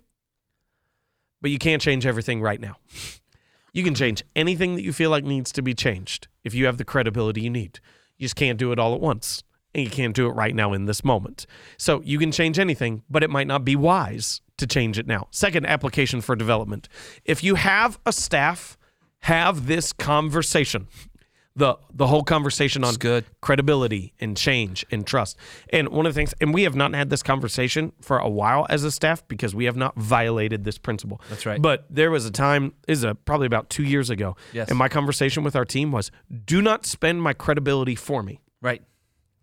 but 1.40 1.52
you 1.52 1.58
can't 1.58 1.80
change 1.80 2.04
everything 2.06 2.40
right 2.40 2.60
now. 2.60 2.76
You 3.72 3.84
can 3.84 3.94
change 3.94 4.24
anything 4.34 4.74
that 4.74 4.82
you 4.82 4.92
feel 4.92 5.10
like 5.10 5.22
needs 5.22 5.52
to 5.52 5.62
be 5.62 5.74
changed 5.74 6.26
if 6.42 6.54
you 6.54 6.66
have 6.66 6.78
the 6.78 6.84
credibility 6.84 7.42
you 7.42 7.50
need. 7.50 7.78
You 8.16 8.24
just 8.24 8.34
can't 8.34 8.58
do 8.58 8.72
it 8.72 8.78
all 8.78 8.94
at 8.94 9.00
once. 9.00 9.44
And 9.74 9.84
you 9.84 9.90
can't 9.90 10.14
do 10.14 10.26
it 10.26 10.30
right 10.30 10.54
now 10.54 10.72
in 10.72 10.86
this 10.86 11.04
moment. 11.04 11.44
So 11.76 12.00
you 12.00 12.18
can 12.18 12.32
change 12.32 12.58
anything, 12.58 13.02
but 13.10 13.22
it 13.22 13.28
might 13.28 13.46
not 13.46 13.62
be 13.62 13.76
wise 13.76 14.40
to 14.56 14.66
change 14.66 14.98
it 14.98 15.06
now. 15.06 15.28
Second 15.30 15.66
application 15.66 16.22
for 16.22 16.34
development. 16.34 16.88
If 17.26 17.44
you 17.44 17.56
have 17.56 17.98
a 18.06 18.12
staff, 18.12 18.78
have 19.20 19.66
this 19.66 19.92
conversation. 19.92 20.88
The 21.56 21.76
the 21.92 22.06
whole 22.06 22.22
conversation 22.22 22.84
on 22.84 22.94
good. 22.96 23.24
credibility 23.40 24.12
and 24.20 24.36
change 24.36 24.84
and 24.90 25.06
trust. 25.06 25.36
And 25.70 25.88
one 25.88 26.06
of 26.06 26.12
the 26.14 26.18
things, 26.18 26.34
and 26.40 26.52
we 26.54 26.62
have 26.64 26.74
not 26.76 26.94
had 26.94 27.10
this 27.10 27.22
conversation 27.22 27.92
for 28.02 28.18
a 28.18 28.28
while 28.28 28.66
as 28.68 28.84
a 28.84 28.90
staff 28.90 29.26
because 29.26 29.54
we 29.54 29.64
have 29.64 29.76
not 29.76 29.96
violated 29.96 30.64
this 30.64 30.78
principle. 30.78 31.20
That's 31.30 31.46
right. 31.46 31.60
But 31.60 31.86
there 31.90 32.10
was 32.10 32.26
a 32.26 32.30
time, 32.30 32.74
is 32.86 33.02
a 33.04 33.14
probably 33.14 33.46
about 33.46 33.70
two 33.70 33.84
years 33.84 34.10
ago, 34.10 34.36
Yes. 34.52 34.68
and 34.68 34.78
my 34.78 34.88
conversation 34.88 35.42
with 35.42 35.56
our 35.56 35.64
team 35.64 35.90
was, 35.92 36.10
"Do 36.44 36.60
not 36.60 36.84
spend 36.86 37.22
my 37.22 37.32
credibility 37.32 37.94
for 37.94 38.22
me." 38.22 38.40
Right. 38.60 38.82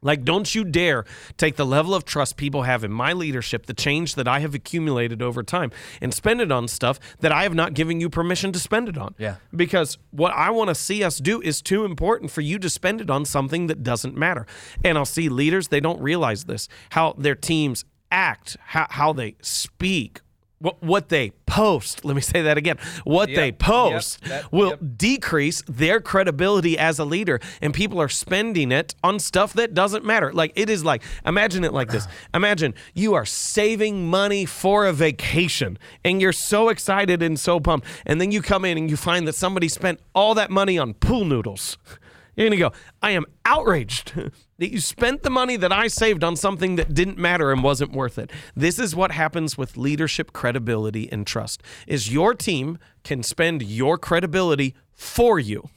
Like, 0.04 0.24
don't 0.24 0.54
you 0.54 0.64
dare 0.64 1.06
take 1.38 1.56
the 1.56 1.66
level 1.66 1.96
of 1.96 2.06
trust 2.06 2.38
people 2.38 2.64
have 2.64 2.84
in 2.84 2.92
my 2.92 3.14
leadership, 3.14 3.66
the 3.66 3.74
change 3.74 4.16
that 4.16 4.28
I 4.28 4.40
have 4.40 4.54
accumulated 4.54 5.22
over 5.22 5.44
time, 5.44 5.72
and 6.02 6.14
spend 6.14 6.42
it 6.42 6.52
on 6.52 6.68
stuff 6.68 7.00
that 7.20 7.32
I 7.32 7.44
have 7.44 7.56
not 7.56 7.74
given 7.74 8.00
you 8.00 8.10
permission 8.10 8.52
to 8.52 8.60
spend 8.60 8.90
it 8.90 8.98
on. 8.98 9.16
Yeah. 9.18 9.36
Because 9.56 9.98
what 10.12 10.34
I 10.34 10.50
want 10.52 10.70
to 10.70 10.76
see 10.76 11.04
us 11.04 11.18
do 11.18 11.42
is 11.42 11.62
too 11.62 11.86
important 11.86 12.32
for 12.32 12.42
you 12.42 12.60
to 12.60 12.70
spend 12.70 13.02
it 13.02 13.10
on 13.10 13.26
something 13.26 13.68
that 13.68 13.84
doesn't 13.84 14.16
matter. 14.16 14.46
And 14.84 14.98
I'll 14.98 15.06
see 15.06 15.30
leaders, 15.30 15.70
they 15.70 15.80
don't 15.80 16.02
realize 16.02 16.46
this, 16.46 16.68
how 16.92 17.14
their 17.18 17.36
teams 17.36 17.86
act, 18.12 18.58
how, 18.68 18.88
how 18.90 19.14
they 19.14 19.36
speak. 19.42 20.22
What, 20.64 20.82
what 20.82 21.10
they 21.10 21.32
post, 21.46 22.06
let 22.06 22.16
me 22.16 22.22
say 22.22 22.42
that 22.44 22.58
again. 22.58 22.78
What 23.04 23.28
Yep, 23.28 23.36
they 23.36 23.46
yep, 23.48 23.60
post 23.60 24.24
that- 24.24 24.50
will 24.54 24.70
yep. 24.70 24.80
decrease 24.96 25.62
their 25.68 26.00
credibility 26.00 26.78
as 26.80 27.00
a 27.00 27.04
leader 27.06 27.42
and 27.62 27.74
people 27.74 28.00
are 28.00 28.08
spending 28.08 28.72
it 28.72 28.96
on 29.04 29.20
stuff 29.20 29.52
that 29.54 29.74
doesn't 29.74 30.06
matter 30.06 30.32
like 30.32 30.54
it 30.56 30.70
is 30.70 30.86
like 30.86 31.04
imagine 31.26 31.66
it 31.66 31.74
like 31.74 31.90
this 31.90 32.08
imagine 32.34 32.74
you 32.94 33.14
are 33.14 33.26
saving 33.26 34.08
money 34.10 34.46
for 34.46 34.86
a 34.86 34.94
vacation 34.94 35.78
and 36.06 36.22
you're 36.22 36.32
so 36.32 36.70
excited 36.70 37.22
and 37.22 37.38
so 37.38 37.60
pumped 37.60 37.86
and 38.06 38.22
then 38.22 38.32
you 38.32 38.42
come 38.42 38.64
in 38.64 38.78
and 38.78 38.90
you 38.90 38.96
find 38.96 39.28
that 39.28 39.36
somebody 39.36 39.68
spent 39.68 40.00
all 40.16 40.34
that 40.34 40.50
money 40.50 40.78
on 40.78 40.94
pool 40.94 41.26
noodles 41.26 41.78
you're 42.38 42.48
gonna 42.48 42.58
go 42.58 42.72
i 43.02 43.12
am 43.12 43.26
outraged 43.46 44.14
that 44.64 44.72
you 44.72 44.80
spent 44.80 45.24
the 45.24 45.30
money 45.30 45.58
that 45.58 45.74
i 45.74 45.88
saved 45.88 46.24
on 46.24 46.38
something 46.38 46.78
that 46.78 46.94
didn't 46.94 47.18
matter 47.18 47.52
and 47.52 47.62
wasn't 47.62 47.92
worth 47.92 48.18
it 48.18 48.32
this 48.56 48.80
is 48.80 48.96
what 48.96 49.12
happens 49.12 49.58
with 49.58 49.76
leadership 49.76 50.32
credibility 50.32 51.12
and 51.12 51.28
trust 51.28 51.62
is 51.86 52.14
your 52.14 52.34
team 52.34 52.78
can 53.04 53.22
spend 53.22 53.62
your 53.62 53.98
credibility 53.98 54.74
for 54.94 55.38
you 55.38 55.70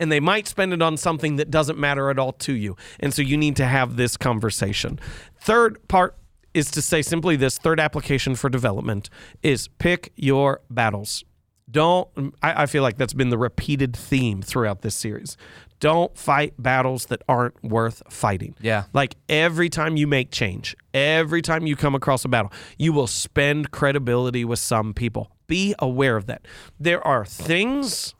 and 0.00 0.10
they 0.10 0.18
might 0.18 0.48
spend 0.48 0.72
it 0.72 0.82
on 0.82 0.96
something 0.96 1.36
that 1.36 1.52
doesn't 1.52 1.78
matter 1.78 2.10
at 2.10 2.18
all 2.18 2.32
to 2.32 2.52
you. 2.52 2.76
And 2.98 3.14
so 3.14 3.22
you 3.22 3.36
need 3.36 3.54
to 3.56 3.64
have 3.64 3.94
this 3.94 4.16
conversation. 4.16 4.98
Third 5.38 5.86
part 5.86 6.16
is 6.52 6.70
to 6.72 6.82
say 6.82 7.00
simply 7.00 7.36
this 7.36 7.58
third 7.58 7.78
application 7.78 8.34
for 8.34 8.48
development 8.48 9.08
is 9.42 9.68
pick 9.68 10.12
your 10.16 10.60
battles. 10.68 11.24
Don't, 11.70 12.08
I, 12.42 12.62
I 12.62 12.66
feel 12.66 12.82
like 12.82 12.98
that's 12.98 13.14
been 13.14 13.30
the 13.30 13.38
repeated 13.38 13.96
theme 13.96 14.42
throughout 14.42 14.82
this 14.82 14.94
series. 14.94 15.36
Don't 15.80 16.16
fight 16.16 16.54
battles 16.58 17.06
that 17.06 17.22
aren't 17.28 17.62
worth 17.64 18.02
fighting. 18.10 18.54
Yeah. 18.60 18.84
Like 18.92 19.16
every 19.28 19.68
time 19.68 19.96
you 19.96 20.06
make 20.06 20.30
change, 20.30 20.76
every 20.92 21.42
time 21.42 21.66
you 21.66 21.74
come 21.74 21.94
across 21.94 22.24
a 22.24 22.28
battle, 22.28 22.52
you 22.78 22.92
will 22.92 23.06
spend 23.06 23.70
credibility 23.70 24.44
with 24.44 24.58
some 24.58 24.94
people. 24.94 25.30
Be 25.46 25.74
aware 25.78 26.16
of 26.16 26.26
that. 26.26 26.46
There 26.78 27.04
are 27.06 27.24
things 27.24 28.14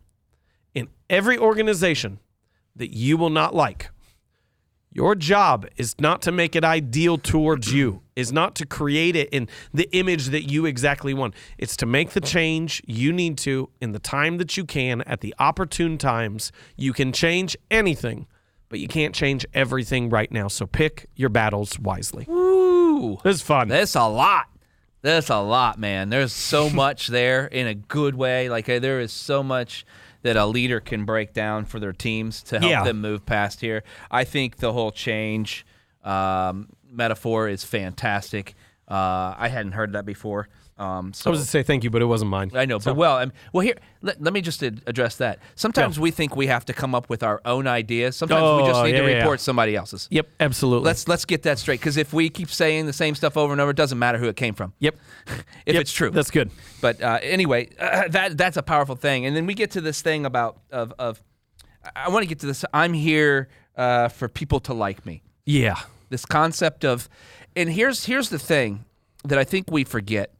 in 0.75 0.89
every 1.09 1.39
organization 1.39 2.21
that 2.77 2.95
you 2.95 3.17
will 3.17 3.31
not 3.31 3.55
like. 3.55 3.91
Your 4.91 5.15
job 5.15 5.67
is 5.77 5.95
not 5.99 6.23
to 6.23 6.33
make 6.33 6.55
it 6.55 6.65
ideal 6.65 7.19
towards 7.19 7.73
you, 7.73 8.03
is 8.17 8.33
not 8.33 8.55
to 8.57 8.67
create 8.67 9.17
it 9.17 9.29
in 9.31 9.49
the 9.73 9.89
image 9.97 10.27
that 10.27 10.43
you 10.43 10.67
exactly 10.67 11.13
want. 11.15 11.35
It's 11.59 11.77
to 11.79 11.87
make 11.87 12.11
the 12.11 12.21
change 12.21 12.83
you 12.87 13.13
need 13.13 13.37
to 13.39 13.71
in 13.81 13.93
the 13.93 13.99
time 13.99 14.39
that 14.39 14.57
you 14.57 14.65
can 14.65 15.03
at 15.03 15.21
the 15.21 15.35
opportune 15.39 15.99
times. 15.99 16.53
You 16.77 16.93
can 16.93 17.13
change 17.13 17.57
anything, 17.71 18.27
but 18.69 18.79
you 18.79 18.89
can't 18.89 19.15
change 19.15 19.45
everything 19.53 20.11
right 20.11 20.31
now. 20.31 20.49
So 20.49 20.67
pick 20.67 21.07
your 21.17 21.29
battles 21.29 21.79
wisely. 21.79 22.27
Ooh. 22.31 23.19
This 23.25 23.37
is 23.37 23.43
fun. 23.43 23.69
That's 23.69 23.97
a 23.97 24.07
lot. 24.07 24.47
That's 25.03 25.29
a 25.29 25.41
lot, 25.41 25.79
man. 25.79 26.09
There's 26.09 26.33
so 26.33 26.71
much 26.85 27.09
there 27.09 27.47
in 27.47 27.67
a 27.67 27.75
good 27.75 28.15
way. 28.15 28.49
Like 28.49 28.69
uh, 28.69 28.79
there 28.79 29.01
is 29.01 29.13
so 29.13 29.43
much 29.43 29.85
that 30.23 30.37
a 30.37 30.47
leader 30.47 30.81
can 30.81 31.05
break 31.05 31.35
down 31.35 31.67
for 31.67 31.79
their 31.79 31.93
teams 31.93 32.43
to 32.45 32.59
help 32.59 32.71
Yeah. 32.71 32.85
them 32.85 33.01
move 33.03 33.27
past 33.27 33.61
here. 33.61 33.83
I 34.11 34.25
think 34.25 34.57
the 34.57 34.73
whole 34.73 34.91
change 34.93 35.67
um, 36.03 36.69
metaphor 36.95 37.49
is 37.49 37.65
fantastic. 37.65 38.55
Uh, 38.89 39.35
I 39.39 39.49
hadn't 39.49 39.73
heard 39.73 39.93
that 39.93 40.05
before. 40.05 40.49
Um, 40.77 41.13
so 41.13 41.31
I 41.31 41.33
was 41.33 41.41
to 41.41 41.47
say 41.47 41.63
thank 41.63 41.85
you, 41.85 41.91
but 41.91 42.03
it 42.03 42.07
wasn't 42.07 42.33
mine. 42.33 42.51
I 42.53 42.65
know, 42.65 42.81
but 42.81 42.97
well, 42.97 43.17
um, 43.19 43.33
well 43.53 43.63
here. 43.65 43.77
Let, 44.03 44.21
let 44.21 44.33
me 44.35 44.41
just 44.41 44.61
address 44.63 45.17
that. 45.19 45.39
Sometimes 45.55 46.01
we 46.01 46.11
think 46.11 46.35
we 46.35 46.49
have 46.49 46.65
to 46.65 46.73
come 46.73 46.97
up 46.97 47.09
with 47.09 47.23
our 47.23 47.41
own 47.45 47.69
ideas. 47.69 48.17
Sometimes 48.17 48.43
we 48.61 48.69
just 48.69 48.81
Oh, 48.81 48.85
need 48.85 48.93
to 48.93 48.99
yeah, 48.99 49.09
yeah, 49.09 49.17
report 49.19 49.39
yeah. 49.39 49.43
somebody 49.45 49.77
else's. 49.77 50.09
Yep, 50.11 50.29
absolutely. 50.41 50.85
Let's 50.87 51.07
let's 51.07 51.25
get 51.25 51.45
that 51.45 51.61
straight. 51.61 51.79
Because 51.79 51.97
if 51.97 52.13
we 52.13 52.29
keep 52.29 52.51
saying 52.51 52.87
the 52.87 52.93
same 52.93 53.15
stuff 53.15 53.37
over 53.37 53.53
and 53.53 53.61
over, 53.61 53.71
it 53.71 53.77
doesn't 53.77 54.01
matter 54.01 54.19
who 54.19 54.27
it 54.27 54.35
came 54.37 54.53
from. 54.55 54.73
yep. 54.81 54.97
If 55.65 55.75
Yep, 55.75 55.81
it's 55.83 55.93
true. 55.93 56.11
That's 56.11 56.33
good. 56.33 56.51
But 56.81 57.01
uh, 57.01 57.21
anyway, 57.23 57.71
uh, 57.79 58.09
that 58.09 58.37
that's 58.37 58.57
a 58.57 58.63
powerful 58.63 58.97
thing. 58.97 59.27
And 59.27 59.37
then 59.37 59.47
we 59.47 59.55
get 59.55 59.71
to 59.73 59.81
this 59.81 60.03
thing 60.03 60.27
about 60.27 60.59
of 60.73 60.93
of. 60.99 61.23
I 61.95 62.09
want 62.09 62.25
to 62.25 62.29
get 62.29 62.41
to 62.41 62.47
this. 62.47 62.65
I'm 62.75 62.95
here 62.95 63.49
uh, 63.77 64.09
for 64.09 64.29
people 64.29 64.59
to 64.61 64.75
like 64.75 65.07
me. 65.07 65.23
Yeah. 65.47 65.77
This 66.11 66.25
concept 66.25 66.85
of, 66.85 67.09
and 67.57 67.71
here's 67.71 68.05
here's 68.07 68.29
the 68.31 68.39
thing 68.39 68.85
that 69.25 69.39
I 69.39 69.45
think 69.45 69.71
we 69.71 69.85
forget 69.85 70.31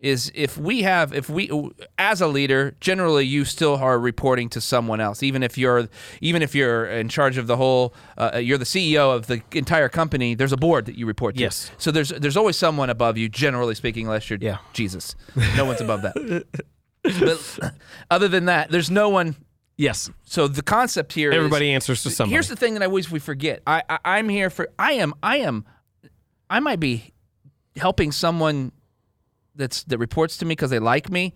is 0.00 0.30
if 0.34 0.58
we 0.58 0.82
have 0.82 1.14
if 1.14 1.30
we 1.30 1.50
as 1.98 2.20
a 2.20 2.26
leader 2.26 2.74
generally 2.80 3.24
you 3.24 3.44
still 3.44 3.76
are 3.76 3.98
reporting 3.98 4.50
to 4.50 4.60
someone 4.60 5.00
else 5.00 5.22
even 5.22 5.42
if 5.42 5.56
you're 5.56 5.88
even 6.20 6.42
if 6.42 6.54
you're 6.54 6.84
in 6.86 7.08
charge 7.08 7.38
of 7.38 7.46
the 7.46 7.56
whole 7.56 7.94
uh, 8.18 8.36
you're 8.42 8.58
the 8.58 8.64
CEO 8.66 9.14
of 9.14 9.28
the 9.28 9.40
entire 9.52 9.88
company 9.88 10.34
there's 10.34 10.52
a 10.52 10.56
board 10.58 10.84
that 10.86 10.98
you 10.98 11.06
report 11.06 11.36
to 11.36 11.40
Yes. 11.40 11.70
so 11.78 11.90
there's 11.90 12.10
there's 12.10 12.36
always 12.36 12.56
someone 12.56 12.90
above 12.90 13.16
you 13.16 13.28
generally 13.30 13.74
speaking 13.74 14.04
unless 14.06 14.28
you're 14.28 14.38
Yeah. 14.42 14.58
Jesus 14.74 15.14
no 15.56 15.64
one's 15.64 15.80
above 15.80 16.02
that 16.02 16.44
but 17.02 17.72
other 18.10 18.28
than 18.28 18.44
that 18.46 18.70
there's 18.70 18.90
no 18.90 19.08
one 19.08 19.36
Yes. 19.76 20.10
so 20.24 20.46
the 20.48 20.62
concept 20.62 21.12
here 21.14 21.32
Everybody 21.32 21.72
answers 21.72 22.02
to 22.04 22.10
somebody. 22.10 22.32
Here's 22.34 22.48
the 22.48 22.56
thing 22.56 22.74
that 22.74 22.82
I 22.82 22.86
always 22.86 23.10
we 23.10 23.18
forget. 23.18 23.60
I, 23.66 23.82
I 23.88 23.98
I'm 24.04 24.28
here 24.28 24.50
for. 24.50 24.68
I 24.78 24.92
am. 24.92 25.14
I 25.22 25.38
am. 25.38 25.64
I 26.48 26.60
might 26.60 26.78
be 26.80 27.12
helping 27.76 28.12
someone 28.12 28.70
that's 29.56 29.82
that 29.84 29.98
reports 29.98 30.36
to 30.38 30.44
me 30.44 30.52
because 30.52 30.70
they 30.70 30.78
like 30.78 31.10
me, 31.10 31.34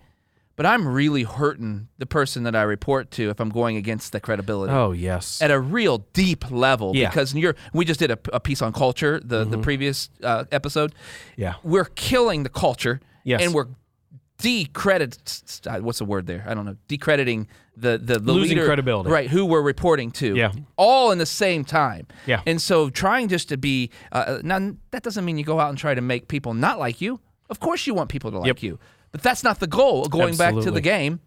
but 0.55 0.65
I'm 0.65 0.87
really 0.87 1.23
hurting 1.23 1.89
the 1.97 2.05
person 2.05 2.43
that 2.43 2.55
I 2.55 2.61
report 2.63 3.11
to 3.11 3.29
if 3.29 3.39
I'm 3.41 3.49
going 3.49 3.75
against 3.77 4.11
the 4.13 4.19
credibility. 4.21 4.71
oh, 4.73 4.91
yes. 4.91 5.41
At 5.41 5.51
a 5.51 5.59
real 5.59 5.99
deep 6.13 6.49
level, 6.51 6.95
Yeah. 6.95 7.09
because 7.09 7.33
you're. 7.35 7.55
We 7.73 7.83
just 7.85 7.99
did 7.99 8.11
a, 8.11 8.19
a 8.31 8.39
piece 8.39 8.61
on 8.61 8.71
culture, 8.73 9.19
the 9.23 9.43
the 9.43 9.57
previous 9.57 10.09
uh, 10.23 10.45
episode. 10.51 10.93
Yeah. 11.35 11.55
we're 11.63 11.85
killing 11.85 12.43
the 12.43 12.49
culture, 12.49 13.01
Yes. 13.25 13.41
and 13.43 13.53
we're 13.53 13.67
decredit. 14.41 15.17
What's 15.81 15.99
the 15.99 16.05
word 16.05 16.25
there? 16.27 16.43
I 16.47 16.53
don't 16.53 16.65
know. 16.65 16.75
Decrediting 16.87 17.47
the 17.77 17.97
the, 17.97 18.19
the 18.19 18.31
Losing 18.33 18.57
leader, 18.57 18.65
credibility. 18.65 19.09
right? 19.09 19.29
Who 19.29 19.45
we're 19.45 19.61
reporting 19.61 20.11
to, 20.11 20.35
Yeah. 20.35 20.51
all 20.75 21.11
in 21.11 21.17
the 21.17 21.25
same 21.25 21.63
time. 21.63 22.07
Yeah. 22.25 22.41
And 22.45 22.61
so 22.61 22.89
trying 22.89 23.27
just 23.27 23.49
to 23.49 23.57
be 23.57 23.91
uh, 24.11 24.39
now 24.43 24.71
that 24.91 25.03
doesn't 25.03 25.23
mean 25.25 25.37
you 25.37 25.43
go 25.45 25.59
out 25.59 25.69
and 25.69 25.77
try 25.77 25.93
to 25.93 26.01
make 26.01 26.27
people 26.27 26.53
not 26.53 26.79
like 26.79 27.01
you. 27.01 27.19
Of 27.49 27.59
course 27.59 27.87
you 27.87 27.93
want 27.93 28.09
people 28.09 28.31
to 28.31 28.39
like 28.39 28.47
Yep. 28.47 28.63
you. 28.63 28.79
But 29.11 29.21
that's 29.23 29.43
not 29.43 29.59
the 29.59 29.67
goal. 29.67 30.05
Going 30.05 30.35
back 30.37 30.53
to 30.55 30.69
the 30.71 30.81
game, 30.81 31.19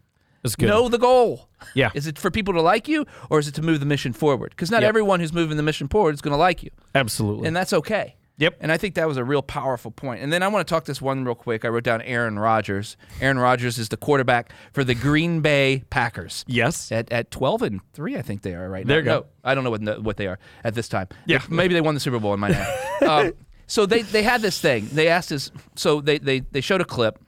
That's 0.42 0.54
good. 0.54 0.68
know 0.68 0.88
the 0.88 0.98
goal. 0.98 1.48
Yeah. 1.74 1.90
Is 1.94 2.06
it 2.06 2.16
for 2.18 2.30
people 2.30 2.54
to 2.54 2.62
like 2.62 2.86
you 2.86 3.06
or 3.28 3.38
is 3.40 3.48
it 3.48 3.54
to 3.56 3.62
move 3.62 3.80
the 3.80 3.86
mission 3.86 4.12
forward? 4.12 4.50
Because 4.50 4.70
not 4.70 4.82
Yep. 4.82 4.88
everyone 4.88 5.20
who's 5.20 5.32
moving 5.32 5.56
the 5.56 5.62
mission 5.64 5.88
forward 5.88 6.14
is 6.14 6.20
going 6.20 6.32
to 6.32 6.38
like 6.38 6.62
you. 6.62 6.70
Absolutely. 6.94 7.46
And 7.48 7.56
that's 7.56 7.72
okay. 7.72 8.14
Yep. 8.42 8.56
And 8.60 8.72
I 8.72 8.76
think 8.76 8.96
that 8.96 9.06
was 9.06 9.16
a 9.16 9.24
real 9.24 9.40
powerful 9.40 9.92
point. 9.92 10.20
And 10.20 10.32
then 10.32 10.42
I 10.42 10.48
want 10.48 10.66
to 10.66 10.70
talk 10.74 10.84
this 10.84 11.00
one 11.00 11.24
real 11.24 11.36
quick. 11.36 11.64
I 11.64 11.68
wrote 11.68 11.84
down 11.84 12.02
Aaron 12.02 12.38
Rodgers. 12.40 12.96
Aaron 13.20 13.38
Rodgers 13.38 13.78
is 13.78 13.88
the 13.88 13.96
quarterback 13.96 14.52
for 14.72 14.82
the 14.82 14.94
Green 14.96 15.40
Bay 15.42 15.84
Packers. 15.90 16.44
yes. 16.48 16.90
At, 16.90 17.12
at 17.12 17.30
12 17.30 17.62
and 17.62 17.80
3, 17.92 18.16
I 18.16 18.22
think 18.22 18.42
they 18.42 18.54
are 18.54 18.68
right 18.68 18.84
There 18.84 18.98
you 18.98 19.04
go. 19.04 19.20
No, 19.20 19.26
I 19.44 19.54
don't 19.54 19.62
know 19.62 19.70
what, 19.70 20.02
what 20.02 20.16
they 20.16 20.26
are 20.26 20.40
at 20.64 20.74
this 20.74 20.88
time. 20.88 21.06
Yeah. 21.24 21.36
If- 21.36 21.50
Maybe 21.50 21.72
they 21.72 21.80
won 21.80 21.94
the 21.94 22.00
Super 22.00 22.18
Bowl 22.18 22.34
in 22.34 22.40
my 22.40 22.48
name. 22.48 22.66
um, 23.08 23.32
so 23.68 23.86
they, 23.86 24.02
they 24.02 24.24
had 24.24 24.42
this 24.42 24.60
thing. 24.60 24.88
They 24.92 25.06
asked 25.06 25.30
us, 25.30 25.52
so 25.76 26.00
they, 26.00 26.18
they, 26.18 26.40
they 26.40 26.60
showed 26.60 26.80
a 26.80 26.84
clip 26.84 27.20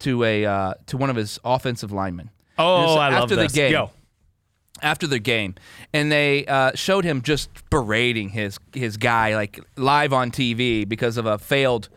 to 0.00 0.24
a 0.24 0.44
uh, 0.46 0.74
to 0.86 0.96
one 0.96 1.08
of 1.10 1.16
his 1.16 1.38
offensive 1.44 1.92
linemen. 1.92 2.30
Oh, 2.58 2.96
I 2.96 3.10
love 3.10 3.22
after 3.24 3.36
this. 3.36 3.52
the 3.52 3.56
game 3.58 3.70
Go. 3.70 3.90
After 4.82 5.06
the 5.06 5.18
game, 5.18 5.54
and 5.92 6.10
they 6.10 6.44
uh, 6.46 6.72
showed 6.74 7.04
him 7.04 7.22
just 7.22 7.48
berating 7.70 8.30
his 8.30 8.58
his 8.72 8.96
guy 8.96 9.34
like 9.34 9.60
live 9.76 10.12
on 10.12 10.30
TV 10.30 10.88
because 10.88 11.16
of 11.16 11.26
a 11.26 11.38
failed 11.38 11.88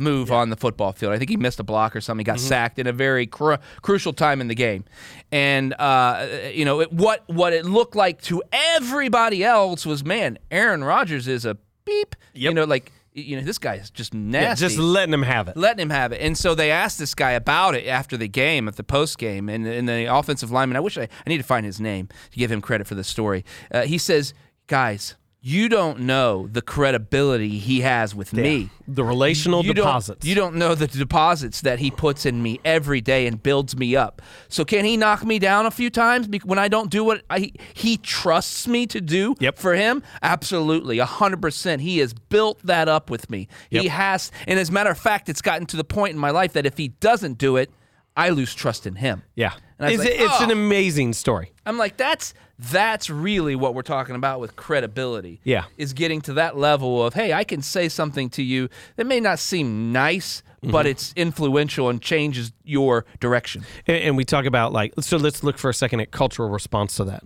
move 0.00 0.30
on 0.30 0.48
the 0.50 0.56
football 0.56 0.92
field. 0.92 1.12
I 1.12 1.18
think 1.18 1.28
he 1.30 1.36
missed 1.36 1.58
a 1.58 1.64
block 1.64 1.96
or 1.96 2.00
something. 2.00 2.20
He 2.20 2.24
got 2.24 2.36
Mm-hmm. 2.36 2.46
sacked 2.46 2.78
in 2.78 2.86
a 2.86 2.92
very 2.92 3.26
cru- 3.26 3.56
crucial 3.82 4.12
time 4.12 4.40
in 4.40 4.46
the 4.48 4.54
game, 4.54 4.84
and 5.32 5.74
uh, 5.78 6.26
you 6.52 6.64
know 6.64 6.80
it, 6.80 6.92
what 6.92 7.24
what 7.28 7.52
it 7.52 7.64
looked 7.64 7.96
like 7.96 8.22
to 8.22 8.42
everybody 8.52 9.42
else 9.42 9.84
was 9.86 10.04
man, 10.04 10.38
Aaron 10.50 10.84
Rodgers 10.84 11.26
is 11.28 11.44
a 11.44 11.56
beep. 11.84 12.14
You 12.34 12.54
know, 12.54 12.64
like 12.64 12.92
you 13.18 13.36
know, 13.36 13.42
this 13.42 13.58
guy 13.58 13.74
is 13.74 13.90
just 13.90 14.14
Yeah, 14.14 14.20
nasty. 14.20 14.64
just 14.66 14.78
letting 14.78 15.12
him 15.12 15.22
have 15.22 15.48
it. 15.48 15.56
letting 15.56 15.82
him 15.82 15.90
have 15.90 16.12
it. 16.12 16.20
And 16.20 16.36
so 16.36 16.54
they 16.54 16.70
asked 16.70 16.98
this 16.98 17.14
guy 17.14 17.32
about 17.32 17.74
it 17.74 17.86
after 17.86 18.16
the 18.16 18.28
game, 18.28 18.68
at 18.68 18.76
the 18.76 18.84
post 18.84 19.18
game, 19.18 19.48
and, 19.48 19.66
and 19.66 19.88
the 19.88 20.04
offensive 20.12 20.50
lineman. 20.50 20.76
I 20.76 20.80
wish 20.80 20.96
I, 20.98 21.02
I 21.02 21.28
need 21.28 21.38
to 21.38 21.42
find 21.44 21.64
his 21.66 21.80
name 21.80 22.08
to 22.30 22.38
give 22.38 22.50
him 22.50 22.60
credit 22.60 22.86
for 22.86 22.94
this 22.94 23.08
story. 23.08 23.44
Uh, 23.70 23.82
he 23.82 23.98
says, 23.98 24.34
"Guys, 24.66 25.16
you 25.40 25.68
don't 25.68 26.00
know 26.00 26.48
the 26.50 26.60
credibility 26.62 27.58
he 27.58 27.80
has 27.80 28.14
with 28.14 28.32
me." 28.32 28.70
The 28.86 29.04
relational 29.04 29.64
you 29.64 29.74
deposits. 29.74 30.20
Don't, 30.24 30.28
you 30.28 30.34
don't 30.34 30.54
know 30.56 30.74
the 30.74 30.86
deposits 30.86 31.60
that 31.60 31.78
he 31.78 31.90
puts 31.90 32.24
in 32.26 32.42
me 32.42 32.58
every 32.64 33.00
day 33.00 33.26
and 33.26 33.42
builds 33.42 33.76
me 33.76 33.94
up. 33.94 34.22
So 34.48 34.64
can 34.64 34.84
he 34.84 34.96
knock 34.96 35.24
me 35.24 35.38
down 35.38 35.66
a 35.66 35.70
few 35.70 35.90
times 35.90 36.28
when 36.44 36.58
I 36.58 36.68
don't 36.68 36.90
do 36.90 37.04
what 37.04 37.22
I, 37.28 37.52
he 37.74 37.98
trusts 37.98 38.66
me 38.66 38.86
to 38.86 39.00
do 39.00 39.34
Yep. 39.40 39.58
for 39.58 39.74
him? 39.74 40.02
Absolutely, 40.22 40.98
hundred 40.98 41.42
percent. 41.42 41.82
He 41.82 41.98
has 41.98 42.14
built 42.14 42.60
that 42.64 42.88
up 42.88 43.10
with 43.10 43.28
me. 43.30 43.48
He 43.70 43.88
has, 43.88 44.32
and 44.46 44.58
as 44.58 44.70
a 44.70 44.72
matter 44.72 44.90
of 44.90 44.98
fact, 44.98 45.28
it's 45.28 45.42
gotten 45.42 45.66
to 45.66 45.76
the 45.76 45.84
point 45.84 46.12
in 46.14 46.18
my 46.18 46.30
life 46.30 46.52
that 46.54 46.66
if 46.66 46.76
he 46.78 46.88
doesn't 46.88 47.38
do 47.38 47.56
it, 47.56 47.70
I 48.18 48.30
lose 48.30 48.54
trust 48.54 48.86
in 48.86 48.96
him. 48.96 49.22
yeah. 49.34 49.52
And 49.78 49.92
It's, 49.92 50.02
like, 50.02 50.12
it's 50.12 50.40
an 50.40 50.50
"Oh." 50.50 50.52
amazing 50.54 51.12
story. 51.12 51.52
I'm 51.64 51.78
like, 51.78 51.96
that's 51.96 52.34
that's 52.58 53.08
really 53.08 53.54
what 53.54 53.74
we're 53.76 53.82
talking 53.82 54.16
about 54.16 54.40
with 54.40 54.56
credibility. 54.56 55.40
Yeah. 55.44 55.64
Is 55.76 55.92
getting 55.92 56.20
to 56.22 56.32
that 56.34 56.56
level 56.56 57.04
of, 57.04 57.14
hey, 57.14 57.32
I 57.32 57.44
can 57.44 57.62
say 57.62 57.88
something 57.88 58.28
to 58.30 58.42
you 58.42 58.68
that 58.96 59.06
may 59.06 59.20
not 59.20 59.38
seem 59.38 59.92
nice, 59.92 60.42
Mm-hmm. 60.60 60.72
but 60.72 60.86
it's 60.88 61.12
influential 61.14 61.88
and 61.88 62.02
changes 62.02 62.50
your 62.64 63.04
direction. 63.20 63.64
And, 63.86 63.96
and 63.98 64.16
we 64.16 64.24
talk 64.24 64.44
about 64.44 64.72
like 64.72 64.92
so. 64.98 65.16
Let's 65.16 65.44
look 65.44 65.56
for 65.56 65.70
a 65.70 65.74
second 65.74 66.00
at 66.00 66.10
cultural 66.10 66.48
response 66.48 66.96
to 66.96 67.04
that. 67.04 67.22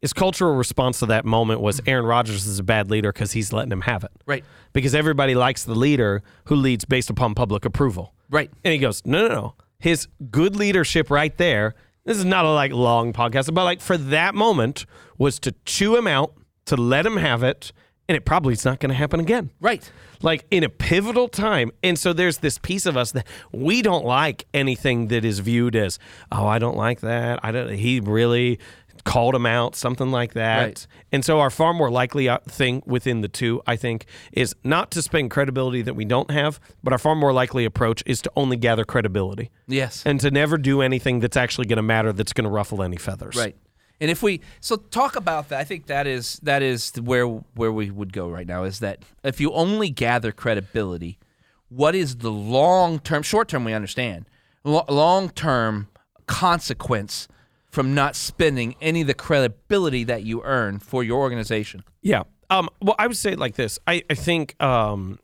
His 0.00 0.14
cultural 0.14 0.54
response 0.54 0.98
to 1.00 1.06
that 1.06 1.26
moment 1.26 1.60
was 1.60 1.82
Aaron 1.86 2.06
Rodgers 2.06 2.46
is 2.46 2.58
a 2.58 2.62
bad 2.62 2.90
leader 2.90 3.12
because 3.12 3.32
he's 3.32 3.52
letting 3.52 3.70
him 3.72 3.82
have 3.82 4.04
it. 4.04 4.10
Right. 4.24 4.42
Because 4.72 4.94
everybody 4.94 5.34
likes 5.34 5.64
the 5.64 5.74
leader 5.74 6.22
who 6.46 6.56
leads 6.56 6.86
based 6.86 7.10
upon 7.10 7.34
public 7.34 7.66
approval. 7.66 8.14
Right. 8.30 8.50
And 8.64 8.72
he 8.72 8.78
goes, 8.78 9.02
no, 9.04 9.28
no, 9.28 9.34
no. 9.34 9.54
His 9.82 10.06
good 10.30 10.54
leadership 10.56 11.10
right 11.10 11.36
there. 11.36 11.74
This 12.04 12.16
is 12.16 12.24
not 12.24 12.44
a 12.44 12.50
like 12.52 12.72
long 12.72 13.12
podcast, 13.12 13.52
but 13.52 13.64
like 13.64 13.80
for 13.80 13.96
that 13.98 14.34
moment 14.34 14.86
was 15.18 15.38
to 15.40 15.52
chew 15.64 15.96
him 15.96 16.06
out, 16.06 16.34
to 16.66 16.76
let 16.76 17.04
him 17.04 17.16
have 17.16 17.42
it, 17.42 17.72
and 18.08 18.16
it 18.16 18.24
probably 18.24 18.52
is 18.54 18.64
not 18.64 18.78
going 18.80 18.90
to 18.90 18.94
happen 18.96 19.20
again 19.20 19.50
Right. 19.60 19.88
like 20.22 20.44
in 20.50 20.64
a 20.64 20.68
pivotal 20.68 21.28
time. 21.28 21.70
And 21.82 21.98
so 21.98 22.12
there's 22.12 22.38
this 22.38 22.58
piece 22.58 22.86
of 22.86 22.96
us 22.96 23.12
that 23.12 23.26
we 23.52 23.82
don't 23.82 24.04
like 24.04 24.46
anything 24.52 25.08
that 25.08 25.24
is 25.24 25.38
viewed 25.38 25.76
as, 25.76 25.98
oh, 26.30 26.46
I 26.46 26.58
don't 26.58 26.76
like 26.76 27.00
that. 27.00 27.40
I 27.42 27.50
don't. 27.52 27.72
He 27.72 28.00
really 28.00 28.58
called 29.04 29.34
him 29.34 29.46
out, 29.46 29.74
something 29.74 30.10
like 30.10 30.34
that. 30.34 30.62
Right. 30.64 30.86
And 31.10 31.24
so 31.24 31.40
our 31.40 31.50
far 31.50 31.74
more 31.74 31.90
likely 31.90 32.28
uh, 32.28 32.38
thing 32.48 32.82
within 32.86 33.20
the 33.20 33.28
two, 33.28 33.60
I 33.66 33.76
think, 33.76 34.06
is 34.32 34.54
not 34.64 34.90
to 34.92 35.02
spend 35.02 35.30
credibility 35.30 35.82
that 35.82 35.94
we 35.94 36.04
don't 36.04 36.30
have, 36.30 36.60
but 36.82 36.92
our 36.92 36.98
far 36.98 37.14
more 37.14 37.32
likely 37.32 37.64
approach 37.64 38.02
is 38.06 38.22
to 38.22 38.32
only 38.36 38.56
gather 38.56 38.84
credibility 38.84 39.50
Yes. 39.66 40.02
and 40.06 40.20
to 40.20 40.30
never 40.30 40.56
do 40.56 40.82
anything 40.82 41.20
that's 41.20 41.36
actually 41.36 41.66
going 41.66 41.78
to 41.78 41.82
matter 41.82 42.12
that's 42.12 42.32
going 42.32 42.44
to 42.44 42.50
ruffle 42.50 42.82
any 42.82 42.96
feathers. 42.96 43.36
Right. 43.36 43.56
And 44.00 44.10
if 44.10 44.22
we 44.22 44.40
so 44.60 44.76
talk 44.76 45.14
about 45.14 45.48
that, 45.50 45.60
I 45.60 45.64
think 45.64 45.86
that 45.86 46.08
is 46.08 46.40
that 46.42 46.60
is 46.60 46.92
where 47.00 47.26
where 47.26 47.70
we 47.70 47.88
would 47.90 48.12
go 48.12 48.28
right 48.28 48.46
now 48.46 48.64
is 48.64 48.80
that 48.80 49.04
if 49.22 49.40
you 49.40 49.52
only 49.52 49.90
gather 49.90 50.32
credibility, 50.32 51.20
what 51.68 51.94
is 51.94 52.16
the 52.16 52.30
long 52.32 52.98
term? 52.98 53.22
Short 53.22 53.48
term, 53.48 53.64
we 53.64 53.72
understand. 53.72 54.26
Long 54.64 55.30
term 55.30 55.86
consequence 56.26 57.28
from 57.72 57.94
not 57.94 58.14
spending 58.14 58.76
any 58.82 59.00
of 59.00 59.06
the 59.06 59.14
credibility 59.14 60.04
that 60.04 60.22
you 60.24 60.42
earn 60.44 60.78
for 60.78 61.02
your 61.02 61.20
organization. 61.20 61.82
Yeah. 62.02 62.24
Um, 62.50 62.68
well, 62.82 62.94
I 62.98 63.06
would 63.06 63.16
say 63.16 63.32
it 63.32 63.38
like 63.38 63.54
this. 63.54 63.78
I, 63.86 64.02
I 64.10 64.14
think 64.14 64.62
um, 64.62 65.18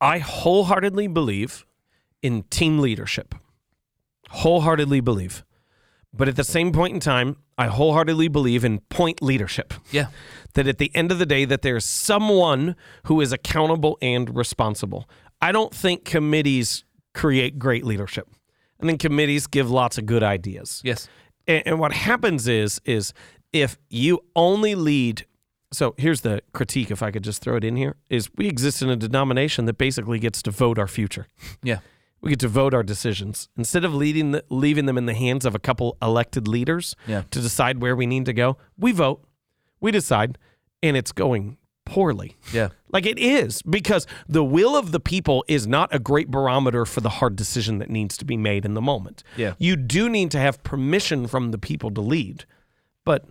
I 0.00 0.20
wholeheartedly 0.20 1.08
believe 1.08 1.66
in 2.22 2.44
team 2.44 2.78
leadership. 2.78 3.34
Wholeheartedly 4.30 5.00
believe. 5.00 5.44
But 6.14 6.28
at 6.28 6.36
the 6.36 6.44
same 6.44 6.72
point 6.72 6.94
in 6.94 7.00
time, 7.00 7.36
I 7.58 7.66
wholeheartedly 7.66 8.28
believe 8.28 8.64
in 8.64 8.78
point 8.88 9.20
leadership. 9.20 9.74
Yeah. 9.90 10.06
That 10.54 10.68
at 10.68 10.78
the 10.78 10.94
end 10.94 11.10
of 11.10 11.18
the 11.18 11.26
day, 11.26 11.44
that 11.46 11.62
there's 11.62 11.84
someone 11.84 12.76
who 13.06 13.20
is 13.20 13.32
accountable 13.32 13.98
and 14.00 14.34
responsible. 14.36 15.10
I 15.42 15.50
don't 15.50 15.74
think 15.74 16.04
committees 16.04 16.84
create 17.12 17.58
great 17.58 17.84
leadership. 17.84 18.28
I 18.82 18.86
think 18.86 19.00
committees 19.00 19.46
give 19.46 19.70
lots 19.70 19.98
of 19.98 20.06
good 20.06 20.22
ideas. 20.22 20.80
Yes. 20.84 21.08
And, 21.46 21.62
and 21.66 21.78
what 21.80 21.92
happens 21.92 22.46
is 22.48 22.80
is 22.84 23.12
if 23.52 23.78
you 23.88 24.20
only 24.36 24.74
lead 24.74 25.24
so 25.70 25.94
here's 25.98 26.22
the 26.22 26.40
critique 26.54 26.90
if 26.90 27.02
I 27.02 27.10
could 27.10 27.22
just 27.22 27.42
throw 27.42 27.56
it 27.56 27.64
in 27.64 27.76
here 27.76 27.96
is 28.08 28.30
we 28.36 28.48
exist 28.48 28.80
in 28.80 28.88
a 28.88 28.96
denomination 28.96 29.66
that 29.66 29.76
basically 29.76 30.18
gets 30.18 30.40
to 30.42 30.50
vote 30.50 30.78
our 30.78 30.88
future. 30.88 31.26
Yeah. 31.62 31.80
We 32.22 32.30
get 32.30 32.40
to 32.40 32.48
vote 32.48 32.72
our 32.74 32.82
decisions 32.82 33.48
instead 33.56 33.84
of 33.84 33.94
leading 33.94 34.30
the, 34.32 34.42
leaving 34.48 34.86
them 34.86 34.96
in 34.96 35.04
the 35.06 35.14
hands 35.14 35.44
of 35.44 35.54
a 35.54 35.58
couple 35.58 35.96
elected 36.00 36.48
leaders 36.48 36.96
Yeah. 37.06 37.22
to 37.30 37.40
decide 37.40 37.82
where 37.82 37.94
we 37.94 38.06
need 38.06 38.24
to 38.24 38.32
go. 38.32 38.56
We 38.78 38.92
vote, 38.92 39.22
we 39.78 39.90
decide, 39.92 40.38
and 40.82 40.96
it's 40.96 41.12
going 41.12 41.57
poorly. 41.88 42.36
Yeah. 42.52 42.68
Like 42.92 43.06
it 43.06 43.18
is 43.18 43.62
because 43.62 44.06
the 44.28 44.44
will 44.44 44.76
of 44.76 44.92
the 44.92 45.00
people 45.00 45.44
is 45.48 45.66
not 45.66 45.94
a 45.94 45.98
great 45.98 46.30
barometer 46.30 46.84
for 46.84 47.00
the 47.00 47.08
hard 47.08 47.36
decision 47.36 47.78
that 47.78 47.90
needs 47.90 48.16
to 48.18 48.24
be 48.24 48.36
made 48.36 48.64
in 48.64 48.74
the 48.74 48.80
moment. 48.80 49.22
Yeah. 49.36 49.54
You 49.58 49.76
do 49.76 50.08
need 50.08 50.30
to 50.32 50.38
have 50.38 50.62
permission 50.62 51.26
from 51.26 51.50
the 51.50 51.58
people 51.58 51.90
to 51.92 52.00
lead, 52.00 52.44
but 53.04 53.26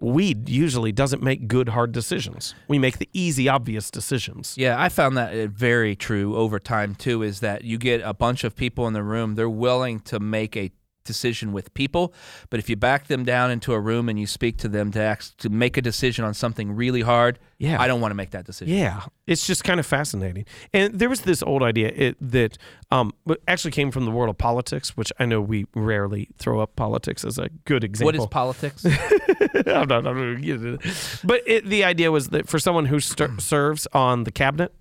weed 0.00 0.48
usually 0.48 0.92
doesn't 0.92 1.22
make 1.22 1.46
good 1.46 1.70
hard 1.70 1.92
decisions. 1.92 2.54
We 2.68 2.78
make 2.78 2.98
the 2.98 3.08
easy 3.12 3.48
obvious 3.48 3.90
decisions. 3.90 4.54
Yeah, 4.56 4.80
I 4.80 4.88
found 4.88 5.16
that 5.16 5.32
uh, 5.32 5.46
very 5.46 5.94
true 5.94 6.36
over 6.36 6.58
time 6.58 6.94
too. 6.94 7.22
Is 7.22 7.40
that 7.40 7.64
you 7.64 7.78
get 7.78 8.00
a 8.02 8.14
bunch 8.14 8.44
of 8.44 8.56
people 8.56 8.86
in 8.86 8.94
the 8.94 9.02
room, 9.02 9.34
they're 9.34 9.48
willing 9.48 10.00
to 10.00 10.18
make 10.18 10.56
a 10.56 10.70
decision 11.14 11.52
with 11.52 11.66
people, 11.74 12.04
but 12.50 12.60
if 12.60 12.66
you 12.70 12.76
back 12.76 13.06
them 13.08 13.24
down 13.24 13.50
into 13.50 13.72
a 13.72 13.80
room 13.80 14.08
and 14.08 14.18
you 14.18 14.26
speak 14.26 14.56
to 14.58 14.68
them 14.68 14.90
to 14.92 15.00
act, 15.00 15.38
to 15.38 15.48
make 15.50 15.76
a 15.76 15.82
decision 15.82 16.24
on 16.24 16.34
something 16.34 16.76
really 16.82 17.02
hard, 17.02 17.38
Yeah. 17.58 17.82
I 17.82 17.86
don't 17.88 18.00
want 18.00 18.12
to 18.12 18.14
make 18.22 18.30
that 18.30 18.44
decision. 18.46 18.74
Yeah, 18.76 19.02
it's 19.26 19.46
just 19.46 19.64
kind 19.64 19.80
of 19.80 19.86
fascinating. 19.86 20.44
And 20.72 20.98
there 20.98 21.08
was 21.08 21.22
this 21.22 21.42
old 21.42 21.62
idea 21.62 21.88
it, 21.94 22.16
that 22.20 22.56
um, 22.90 23.12
actually 23.46 23.72
came 23.72 23.90
from 23.90 24.04
the 24.04 24.10
world 24.10 24.30
of 24.30 24.38
politics, 24.38 24.96
which 24.96 25.12
I 25.18 25.24
know 25.26 25.40
we 25.40 25.66
rarely 25.74 26.28
throw 26.38 26.60
up 26.60 26.76
politics 26.76 27.24
as 27.24 27.38
a 27.38 27.48
good 27.64 27.84
example. 27.84 28.06
What 28.06 28.16
is 28.16 28.26
politics? 28.26 28.84
I'm 29.66 29.88
not, 29.88 30.06
I'm 30.06 30.38
not 30.38 30.44
it. 30.44 30.80
But 31.24 31.42
it, 31.46 31.66
the 31.66 31.84
idea 31.84 32.10
was 32.10 32.28
that 32.28 32.48
for 32.48 32.58
someone 32.58 32.86
who 32.86 33.00
ster- 33.00 33.38
serves 33.38 33.86
on 33.92 34.24
the 34.24 34.32
cabinet, 34.32 34.72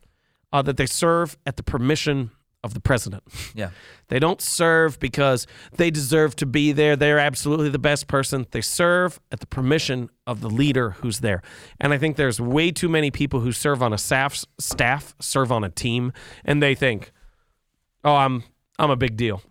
uh, 0.51 0.61
that 0.63 0.77
they 0.77 0.85
serve 0.85 1.37
at 1.45 1.57
the 1.57 1.63
permission 1.63 2.31
of 2.63 2.73
the 2.73 2.79
president. 2.79 3.23
yeah, 3.55 3.69
They 4.09 4.19
don't 4.19 4.41
serve 4.41 4.99
because 4.99 5.47
they 5.77 5.91
deserve 5.91 6.35
to 6.37 6.45
be 6.45 6.71
there. 6.71 6.95
They're 6.95 7.19
absolutely 7.19 7.69
the 7.69 7.79
best 7.79 8.07
person. 8.07 8.47
They 8.51 8.61
serve 8.61 9.19
at 9.31 9.39
the 9.39 9.45
permission 9.47 10.09
of 10.27 10.41
the 10.41 10.49
leader 10.49 10.91
who's 10.91 11.19
there. 11.19 11.41
And 11.79 11.93
I 11.93 11.97
think 11.97 12.15
there's 12.15 12.41
way 12.41 12.71
too 12.71 12.89
many 12.89 13.11
people 13.11 13.39
who 13.41 13.51
serve 13.51 13.81
on 13.83 13.93
a 13.93 13.97
staff, 13.97 14.43
staff 14.59 15.15
serve 15.19 15.51
on 15.51 15.63
a 15.63 15.69
team, 15.69 16.11
and 16.43 16.61
they 16.61 16.75
think, 16.75 17.11
"Oh, 18.03 18.15
I'm 18.15 18.43
I'm 18.77 18.89
a 18.91 18.95
big 18.97 19.15
deal. 19.15 19.41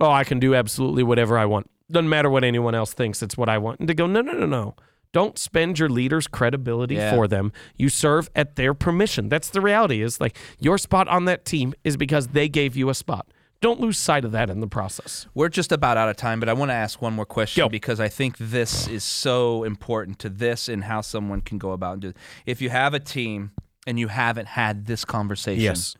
Oh, 0.00 0.10
I 0.10 0.24
can 0.24 0.38
do 0.38 0.54
absolutely 0.54 1.02
whatever 1.02 1.36
I 1.36 1.44
want. 1.44 1.68
Doesn't 1.90 2.08
matter 2.08 2.30
what 2.30 2.44
anyone 2.44 2.74
else 2.74 2.94
thinks. 2.94 3.22
It's 3.22 3.36
what 3.36 3.48
I 3.48 3.58
want." 3.58 3.80
And 3.80 3.88
to 3.88 3.94
go, 3.94 4.06
"No, 4.06 4.20
no, 4.20 4.32
no, 4.32 4.46
no." 4.46 4.74
Don't 5.12 5.38
spend 5.38 5.78
your 5.78 5.88
leader's 5.88 6.26
credibility 6.26 6.96
Yeah. 6.96 7.14
for 7.14 7.26
them. 7.26 7.52
You 7.76 7.88
serve 7.88 8.28
at 8.36 8.56
their 8.56 8.74
permission. 8.74 9.28
That's 9.28 9.48
the 9.50 9.60
reality. 9.60 10.02
Is 10.02 10.20
like 10.20 10.36
your 10.60 10.78
spot 10.78 11.08
on 11.08 11.24
that 11.26 11.44
team 11.44 11.74
is 11.84 11.96
because 11.96 12.28
they 12.28 12.48
gave 12.48 12.76
you 12.76 12.88
a 12.90 12.94
spot. 12.94 13.26
Don't 13.60 13.80
lose 13.80 13.98
sight 13.98 14.24
of 14.24 14.30
that 14.32 14.50
in 14.50 14.60
the 14.60 14.68
process. 14.68 15.26
we're 15.34 15.48
just 15.48 15.72
about 15.72 15.96
out 15.96 16.08
of 16.08 16.16
time, 16.16 16.38
but 16.38 16.48
I 16.48 16.52
want 16.52 16.70
to 16.70 16.74
ask 16.74 17.02
one 17.02 17.12
more 17.14 17.24
question 17.26 17.68
because 17.70 17.98
I 17.98 18.06
think 18.08 18.36
this 18.38 18.86
is 18.86 19.02
so 19.02 19.64
important 19.64 20.20
to 20.20 20.28
this 20.28 20.68
and 20.68 20.84
how 20.84 21.00
someone 21.00 21.40
can 21.40 21.58
go 21.58 21.72
about 21.72 21.94
and 21.94 22.02
do. 22.02 22.08
it. 22.10 22.16
If 22.46 22.62
you 22.62 22.70
have 22.70 22.94
a 22.94 23.00
team 23.00 23.50
and 23.84 23.98
you 23.98 24.06
haven't 24.08 24.46
had 24.46 24.86
this 24.86 25.04
conversation, 25.04 25.62
yes 25.62 25.96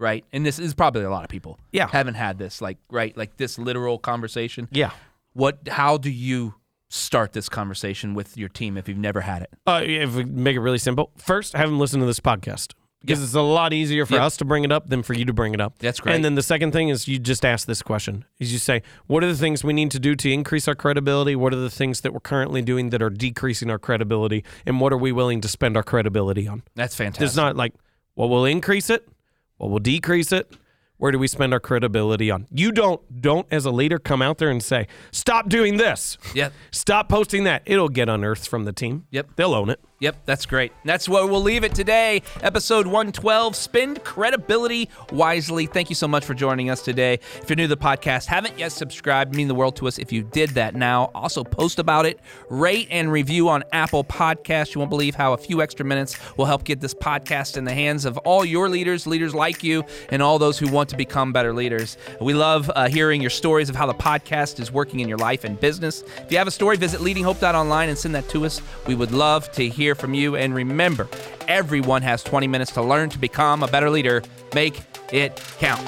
right? 0.00 0.24
And 0.32 0.46
this 0.46 0.60
is 0.60 0.74
probably 0.74 1.02
a 1.02 1.10
lot 1.10 1.24
of 1.24 1.28
people. 1.28 1.58
Yeah. 1.72 1.88
Haven't 1.88 2.14
had 2.14 2.38
this 2.38 2.60
like 2.62 2.78
right 2.90 3.16
like 3.16 3.36
this 3.36 3.58
literal 3.58 3.98
conversation. 3.98 4.68
Yeah. 4.70 4.90
What 5.32 5.66
how 5.68 5.96
do 5.96 6.08
you 6.10 6.54
start 6.88 7.32
this 7.32 7.48
conversation 7.48 8.14
with 8.14 8.36
your 8.36 8.48
team 8.48 8.76
if 8.76 8.88
you've 8.88 8.98
never 8.98 9.20
had 9.22 9.42
it? 9.42 9.50
Uh, 9.66 9.82
if 9.84 10.14
we 10.14 10.24
make 10.24 10.56
it 10.56 10.60
really 10.60 10.78
simple, 10.78 11.10
first 11.16 11.54
have 11.54 11.68
them 11.68 11.78
listen 11.78 12.00
to 12.00 12.06
this 12.06 12.20
podcast 12.20 12.72
because 13.00 13.18
Yeah. 13.20 13.24
it's 13.26 13.34
a 13.34 13.40
lot 13.42 13.72
easier 13.72 14.06
for 14.06 14.14
Yeah. 14.14 14.24
us 14.26 14.36
to 14.38 14.44
bring 14.44 14.64
it 14.64 14.72
up 14.72 14.88
than 14.88 15.02
for 15.02 15.12
you 15.14 15.24
to 15.26 15.32
bring 15.32 15.54
it 15.54 15.60
up. 15.60 15.78
That's 15.78 16.00
great. 16.00 16.14
And 16.16 16.24
then 16.24 16.34
the 16.34 16.42
second 16.42 16.72
thing 16.72 16.88
is 16.88 17.06
you 17.06 17.18
just 17.18 17.44
ask 17.44 17.66
this 17.66 17.82
question: 17.82 18.24
is 18.38 18.52
you 18.52 18.58
say, 18.58 18.82
what 19.06 19.22
are 19.22 19.26
the 19.28 19.36
things 19.36 19.62
we 19.62 19.72
need 19.72 19.90
to 19.92 19.98
do 20.00 20.14
to 20.16 20.30
increase 20.32 20.66
our 20.66 20.74
credibility? 20.74 21.36
What 21.36 21.52
are 21.52 21.56
the 21.60 21.70
things 21.70 22.00
that 22.00 22.12
we're 22.12 22.20
currently 22.20 22.62
doing 22.62 22.90
that 22.90 23.02
are 23.02 23.10
decreasing 23.10 23.70
our 23.70 23.78
credibility? 23.78 24.44
And 24.66 24.80
what 24.80 24.92
are 24.92 24.98
we 24.98 25.12
willing 25.12 25.40
to 25.42 25.48
spend 25.48 25.76
our 25.76 25.82
credibility 25.82 26.48
on? 26.48 26.62
That's 26.74 26.94
fantastic. 26.94 27.26
It's 27.26 27.36
not 27.36 27.54
like, 27.56 27.74
well, 28.16 28.28
we'll 28.28 28.46
increase 28.46 28.90
it, 28.90 29.06
well, 29.58 29.68
we'll 29.70 29.78
decrease 29.78 30.32
it. 30.32 30.52
Where 30.98 31.12
do 31.12 31.18
we 31.18 31.28
spend 31.28 31.52
our 31.52 31.60
credibility 31.60 32.30
on? 32.30 32.46
You 32.50 32.72
don't 32.72 33.20
don't 33.20 33.46
as 33.52 33.64
a 33.64 33.70
leader 33.70 33.98
come 33.98 34.20
out 34.20 34.38
there 34.38 34.50
and 34.50 34.62
say, 34.62 34.88
stop 35.12 35.48
doing 35.48 35.76
this. 35.76 36.18
Yep. 36.34 36.52
Stop 36.72 37.08
posting 37.08 37.44
that. 37.44 37.62
It'll 37.66 37.88
get 37.88 38.08
unearthed 38.08 38.48
from 38.48 38.64
the 38.64 38.72
team. 38.72 39.06
Yep. 39.10 39.30
They'll 39.36 39.54
own 39.54 39.70
it. 39.70 39.80
Yep, 40.00 40.16
that's 40.26 40.46
great. 40.46 40.70
That's 40.84 41.08
where 41.08 41.26
we'll 41.26 41.42
leave 41.42 41.64
it 41.64 41.74
today. 41.74 42.22
Episode 42.40 42.86
112 42.86 43.56
Spend 43.56 44.04
Credibility 44.04 44.88
Wisely. 45.10 45.66
Thank 45.66 45.88
you 45.88 45.96
so 45.96 46.06
much 46.06 46.24
for 46.24 46.34
joining 46.34 46.70
us 46.70 46.82
today. 46.82 47.14
If 47.14 47.50
you're 47.50 47.56
new 47.56 47.64
to 47.64 47.74
the 47.74 47.76
podcast, 47.76 48.26
haven't 48.26 48.56
yet 48.56 48.70
subscribed, 48.70 49.34
mean 49.34 49.48
the 49.48 49.56
world 49.56 49.74
to 49.76 49.88
us 49.88 49.98
if 49.98 50.12
you 50.12 50.22
did 50.22 50.50
that 50.50 50.76
now. 50.76 51.10
Also, 51.16 51.42
post 51.42 51.80
about 51.80 52.06
it, 52.06 52.20
rate 52.48 52.86
and 52.92 53.10
review 53.10 53.48
on 53.48 53.64
Apple 53.72 54.04
Podcasts. 54.04 54.72
You 54.72 54.78
won't 54.78 54.90
believe 54.90 55.16
how 55.16 55.32
a 55.32 55.36
few 55.36 55.60
extra 55.62 55.84
minutes 55.84 56.16
will 56.36 56.46
help 56.46 56.62
get 56.62 56.80
this 56.80 56.94
podcast 56.94 57.56
in 57.56 57.64
the 57.64 57.74
hands 57.74 58.04
of 58.04 58.16
all 58.18 58.44
your 58.44 58.68
leaders, 58.68 59.04
leaders 59.04 59.34
like 59.34 59.64
you, 59.64 59.82
and 60.10 60.22
all 60.22 60.38
those 60.38 60.60
who 60.60 60.68
want 60.68 60.90
to 60.90 60.96
become 60.96 61.32
better 61.32 61.52
leaders. 61.52 61.96
We 62.20 62.34
love 62.34 62.70
uh, 62.76 62.88
hearing 62.88 63.20
your 63.20 63.30
stories 63.30 63.68
of 63.68 63.74
how 63.74 63.86
the 63.86 63.94
podcast 63.94 64.60
is 64.60 64.70
working 64.70 65.00
in 65.00 65.08
your 65.08 65.18
life 65.18 65.42
and 65.42 65.58
business. 65.58 66.04
If 66.18 66.30
you 66.30 66.38
have 66.38 66.46
a 66.46 66.52
story, 66.52 66.76
visit 66.76 67.00
leadinghope.online 67.00 67.88
and 67.88 67.98
send 67.98 68.14
that 68.14 68.28
to 68.28 68.46
us. 68.46 68.62
We 68.86 68.94
would 68.94 69.10
love 69.10 69.50
to 69.52 69.68
hear 69.88 69.94
from 69.94 70.12
you. 70.12 70.36
And 70.36 70.54
remember, 70.54 71.08
everyone 71.48 72.02
has 72.02 72.22
20 72.22 72.46
minutes 72.46 72.72
to 72.72 72.82
learn 72.82 73.08
to 73.08 73.18
become 73.18 73.62
a 73.62 73.68
better 73.68 73.88
leader. 73.88 74.22
Make 74.54 74.82
it 75.12 75.42
count. 75.58 75.80